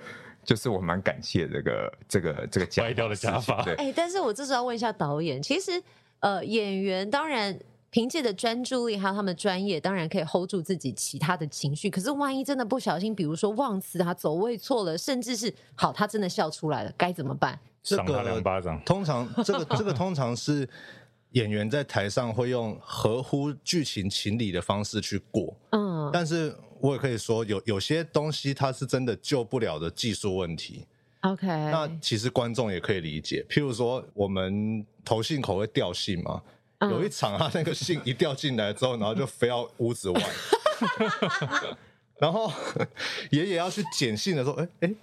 [0.43, 3.63] 就是我蛮感谢这个这个这个歪掉的假发。
[3.63, 5.81] 哎、欸，但是我这时候要问一下导演，其实
[6.19, 7.57] 呃演员当然。
[7.89, 11.89] 凭借着专注力还有他们的专业，当然可以 hold 住自己其他的情绪。
[11.89, 17.57] 可是万一真的不小心，比如说忘词啊、走位错了，甚至是好，他真的笑出来了，该怎么办？
[17.83, 18.81] 赏他两巴掌。
[18.83, 20.67] 通常这个这个通常是
[21.31, 25.55] 演员在台上会用合乎剧情情理的方式去过。
[25.69, 30.85] 嗯，但是我也可以说，有有些东西它是真的救不了的技术问题。
[31.21, 33.45] OK，那其实观众也可以理解。
[33.49, 36.41] 譬如说，我们投信口会掉信嘛。
[36.81, 40.21] 有一场，他那个信一掉进来之后，然后就飞到屋子外，
[42.19, 42.51] 然后
[43.31, 44.93] 爷爷要去捡信的时候，哎哎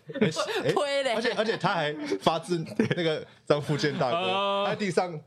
[0.64, 5.18] 哎，推嘞，而且而且他还发自那个张富建大哥在地上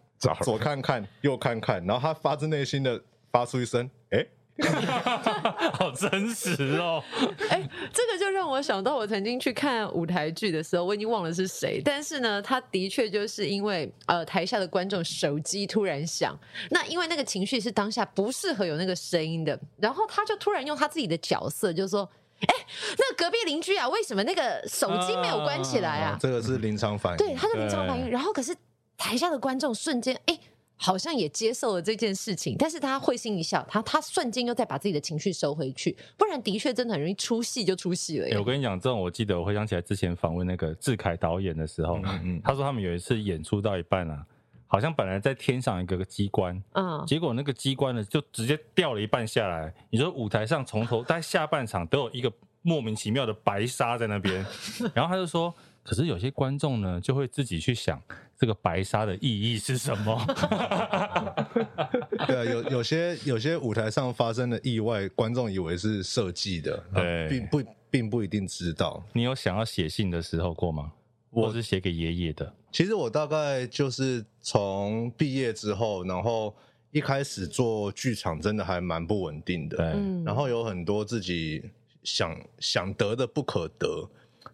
[0.41, 4.25] 左看看右看看，然后他发自内心的发出一声，哎。
[5.73, 7.03] 好真实哦！
[7.49, 16.37] 哎、欸，这个就让我想到，我曾经去看舞台剧的时候，我已经忘了是谁，但是呢，他的确就是因为呃台下的观众手机突然响，
[16.71, 22.09] 那因为那个情绪是当下不适合有那个声音的，然后他就突然用他自己的角色，就说
[22.41, 22.65] ：“哎、欸，
[22.97, 28.55] 那隔壁邻居啊，为什么那个手机没有关起来啊？”啊这个是临场反应，对，他是临场反应，然后可是
[28.97, 30.39] 台下的观众瞬间哎。
[30.77, 38.37] 欸好像也接受了这件事情，但是他会心一笑，他他瞬间又再把自己的情绪收回去，不然的确真的很容易出戏就出戏了、欸。
[38.37, 44.23] 我跟你讲，这种我记得我回想起来之前访问那个志凯导演的时候，嗯嗯，他说他们有一次演出到一半啊，
[44.67, 49.73] 好像本来在天上一个个机关，嗯，结果那个机关呢就直接掉了一半下来。
[49.89, 54.45] 你说舞台上从头到下半场都有一个莫名其妙的白纱在那边，
[54.93, 55.51] 然后他就说。
[55.87, 57.97] 可是有些观众呢，就会自己去想
[58.37, 60.21] 这个白纱的意义是什么？
[62.27, 69.01] 对啊，有有些有些舞台上发生的意外，观众以为是设计的，对，并不并不一定知道。
[69.13, 70.91] 你有想要写信的时候过吗？
[71.29, 72.53] 我是写给爷爷的。
[72.69, 76.53] 其实我大概就是从毕业之后，然后
[76.91, 79.77] 一开始做剧场，真的还蛮不稳定的。
[79.77, 79.85] 对，
[80.25, 81.63] 然后有很多自己
[82.03, 84.05] 想想得的不可得。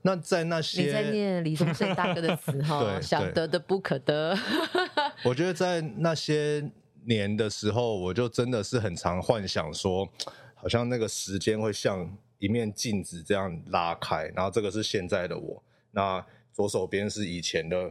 [0.06, 4.38] 那在那些你在念李宗盛大哥的词哈， 想得的不可得。
[5.24, 6.70] 我觉得在那些
[7.06, 10.06] 年的时候，我就真的是很常幻想说，
[10.56, 17.90] 好像那个时间会像一面镜子这样拉开，然后这个是现在的我，那左手边是以前的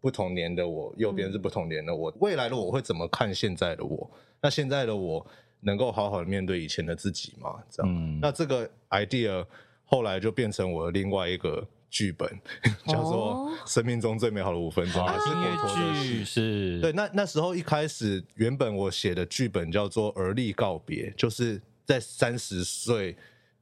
[0.00, 4.10] 不同年的我，右边是不同年的我，未来的我会怎么看现在的我？
[4.40, 5.24] 那现在的我
[5.60, 7.62] 能够好好的面对以前的自己吗？
[7.70, 9.46] 这样，嗯、那这个 idea。
[9.92, 12.26] 后来就变成我的另外一个剧本，
[12.86, 16.24] 叫做《生命中最美好的五分钟》，还是果陀的剧。
[16.24, 23.14] 是对，那那时候一开始，原本我写的剧本叫做《而立告别》，就是在三十岁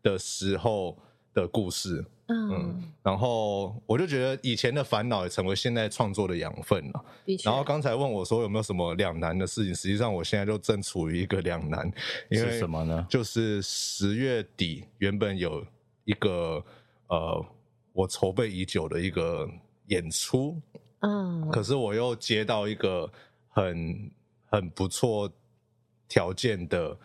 [0.05, 0.97] 的时候
[1.35, 2.05] 的故事。
[2.28, 7.05] 嗯，嗯，然后我就觉得以前的烦恼也成为现在创作的养分了。
[7.45, 11.93] 然后刚才问我说有没有什么两难的事情，实际上我现在就正处于一个两难，
[12.28, 13.05] 因为什么呢？
[13.11, 15.66] 就是十月底原本有。
[16.11, 16.65] 一个
[17.07, 17.47] 呃，
[17.93, 19.49] 我筹备已久的一个
[19.87, 20.61] 演出，
[21.01, 23.09] 嗯，可是我又接到一个
[23.49, 24.11] 很
[24.47, 25.31] 很不错
[26.09, 26.99] 条件的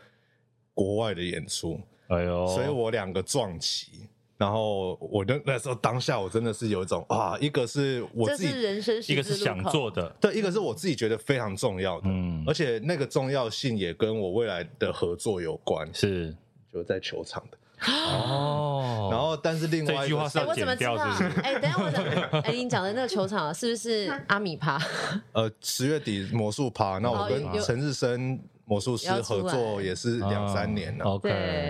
[0.74, 16.36] 国外的演出，哎呦，所以我两个撞齐，然后我就那时候当下我真的是有一种啊，一个是我自己人生，一个是想做的，对，一个是我自己觉得非常重要的，嗯，而且那个重要性也跟我未来的合作有关，是。
[16.74, 17.58] 就在球场的。
[17.88, 20.96] 哦，然后但是另外一句话是，我怎么知道？
[21.44, 24.80] 哎，等下我的，哎，你讲的那个球场是不是阿米趴？
[25.34, 28.40] 呃，十月底魔术趴，那我跟陈日升。
[28.66, 31.30] 魔术师合作也是两三年了，OK，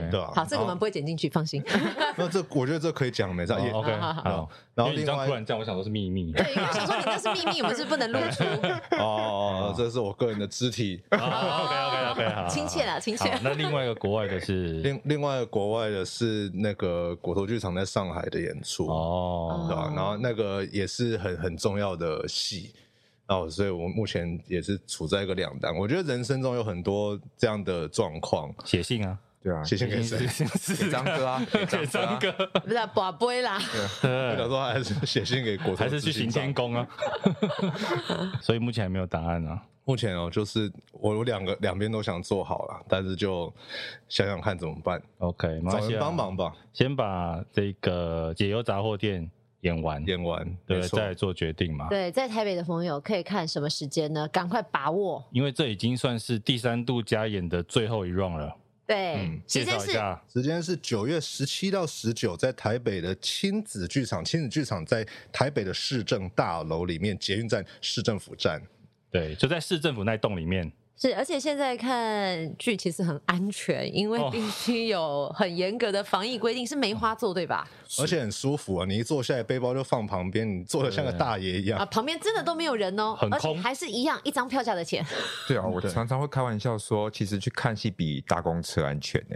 [0.09, 0.31] 对吧？
[0.33, 1.61] 好，这个我们不会剪进去，放心。
[2.15, 3.55] 那这我觉得这可以讲，没错。
[3.55, 4.49] OK，好。
[4.73, 6.31] 然后另外突然这样，我想说是秘密。
[6.31, 8.43] 对，因为想说你那是秘密，我们是不能露出。
[8.97, 11.01] 哦，这是我个人的肢体。
[11.09, 12.47] OK，OK，OK，好。
[12.49, 13.37] 亲切了，亲切。
[13.43, 19.91] 那另外一个国外的是另另外一个国外的是那个果头剧场在上海的演出哦，对吧？
[19.95, 22.73] 然后那个也是很很重要的戏。
[23.27, 25.75] 哦，所以我目前也是处在一个两难。
[25.75, 28.53] 我觉得人生中有很多这样的状况。
[28.63, 30.17] 写信啊，对啊，写信给谁？
[30.75, 32.31] 给张哥啊， 给张哥。
[32.59, 33.59] 不是，宝贝啦。
[34.01, 36.87] 对， 我想说还是写信给果陀，还是去行天宫啊？
[38.41, 39.59] 所以目前还没有答案啊。
[39.85, 43.51] 目前哦，就是我我两个两边都想做好了，但是就
[44.07, 45.01] 想想看怎么办。
[45.17, 46.55] OK，找人帮忙吧。
[46.73, 49.29] 先把这个解忧杂货店。
[49.65, 51.89] 演完，演完，对，再做决定嘛。
[51.89, 54.27] 对，在台北的朋友可以看什么时间呢？
[54.27, 58.55] 赶快把握，因为这已经算是第三度加演的最后一 round 了。
[58.87, 64.23] 对，嗯、介绍一下时间是九月十七到十九，在台北的亲子剧场。
[64.23, 68.61] 亲子剧场在台北的市政大楼里面，捷运站市政府站。
[69.09, 70.71] 对，就在市政府那栋里面。
[71.05, 77.67] 是，而且现在看剧其实很安全，因为必须有很严格的防疫规定，是梅花座对吧？
[77.99, 78.85] 而且很舒服啊！
[78.87, 81.85] 你一坐下来，背包就放旁边，你坐的像个大爷一样啊！
[81.85, 85.05] 旁边真的都没有人哦，很空，而且还是一样一张票价的钱。
[85.47, 89.35] 对啊，我常常会开玩笑说，其实去看戏比搭公车安全呢。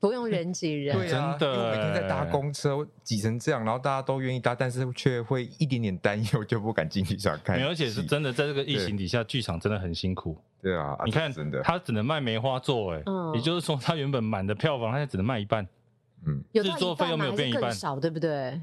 [0.00, 7.60] 不用人挤人，对啊，真的，因为每天在搭公车挤成这样，然后大家都愿意搭，但是却会一点点担忧，就不敢进去想看。
[7.64, 10.36] 而且是真的，在这个疫情底下，剧场真的很辛苦。
[10.62, 13.02] 对啊，你看，真的，他只能卖梅花座，哎，
[13.34, 15.66] 也就是说，他原本满的票房，他现在只能卖一半。
[16.26, 18.60] 嗯，制作费又没有变一半，少对不对？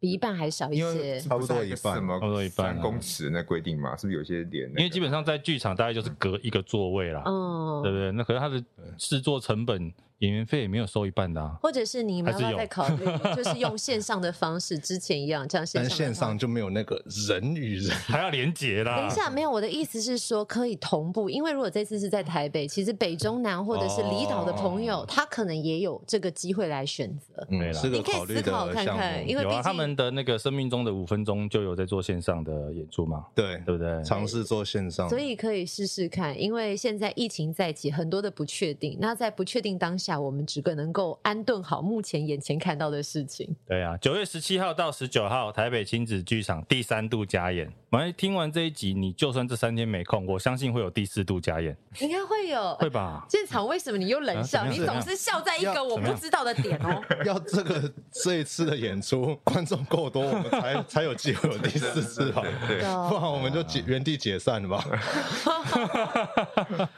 [0.00, 2.78] 比一半还少一些，差不多一半，差不多一半。
[2.80, 4.68] 公尺那规定嘛，是不是有些点？
[4.70, 8.12] 因为基本上在剧场大概就是隔一个座位啦，嗯，对不对？
[8.12, 8.64] 那可是他的
[8.96, 9.92] 制作成本。
[10.20, 13.04] 演员费也没有收一半的啊，或者是你们要在考虑，
[13.36, 15.88] 就是用线上的方式，之前一样这样线上。
[15.88, 18.96] 但线上就没有那个人与人还要连接啦。
[18.96, 27.46] 等一下，没有，我的意思是说可以同步，因为如果这次是在台北，其实北中南或者是离岛的朋友，他可能也有这个机会来选择。
[27.50, 28.72] 嗯，是个考虑的项目。
[28.72, 34.02] 看看，因为有啊，他们的那个生命中的五分钟就有在做线上的演出嘛，对，对不对？
[34.02, 38.98] 尝试做线上，所以可以试试看，因为现在疫情在起，很多的不确定。
[39.00, 40.88] 那在不确定当下，我们只可能。
[40.90, 43.54] 够安顿好目前眼前看到的事情。
[43.66, 47.70] 对啊，九月十七号到十九号，台北亲子剧场第三度加演。
[47.90, 51.76] 完，听完这一集，你就算这三天没空，我相信会有第四度加演。
[52.00, 53.24] 应该会有，会吧？
[53.30, 54.66] 现场为什么你又冷笑？
[54.66, 57.02] 你总是笑在一个我不知道的点哦。
[57.24, 62.42] 要这个这一次的演出观众够多，我们才才有机会有第四次吧？
[62.66, 64.84] 对，不然我们就解原地解散了吧。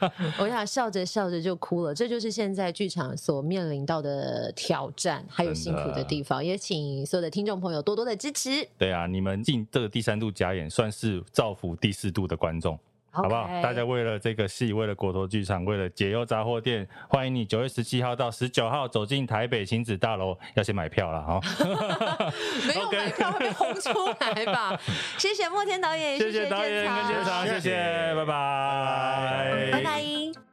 [0.39, 6.43] 我想笑着笑着就哭了，这就是现在剧场所面临到的挑战，还有辛苦的地方。
[6.43, 8.67] 也请所有的听众朋友多多的支持。
[8.77, 12.77] 对啊，你们进这个第三度假演，算是造福第四度的观众。
[13.13, 13.45] 好不好？
[13.61, 21.37] 大家为了这个戏，为了果陀剧场，为了解忧杂货店，欢迎你九月十七号到十九号走进台北亲子大楼，要先买票了哈。
[22.65, 24.79] 没有买票会被轰出来吧？
[25.19, 30.50] 谢谢莫天导演，谢谢导演跟监场，谢谢，拜拜，拜拜。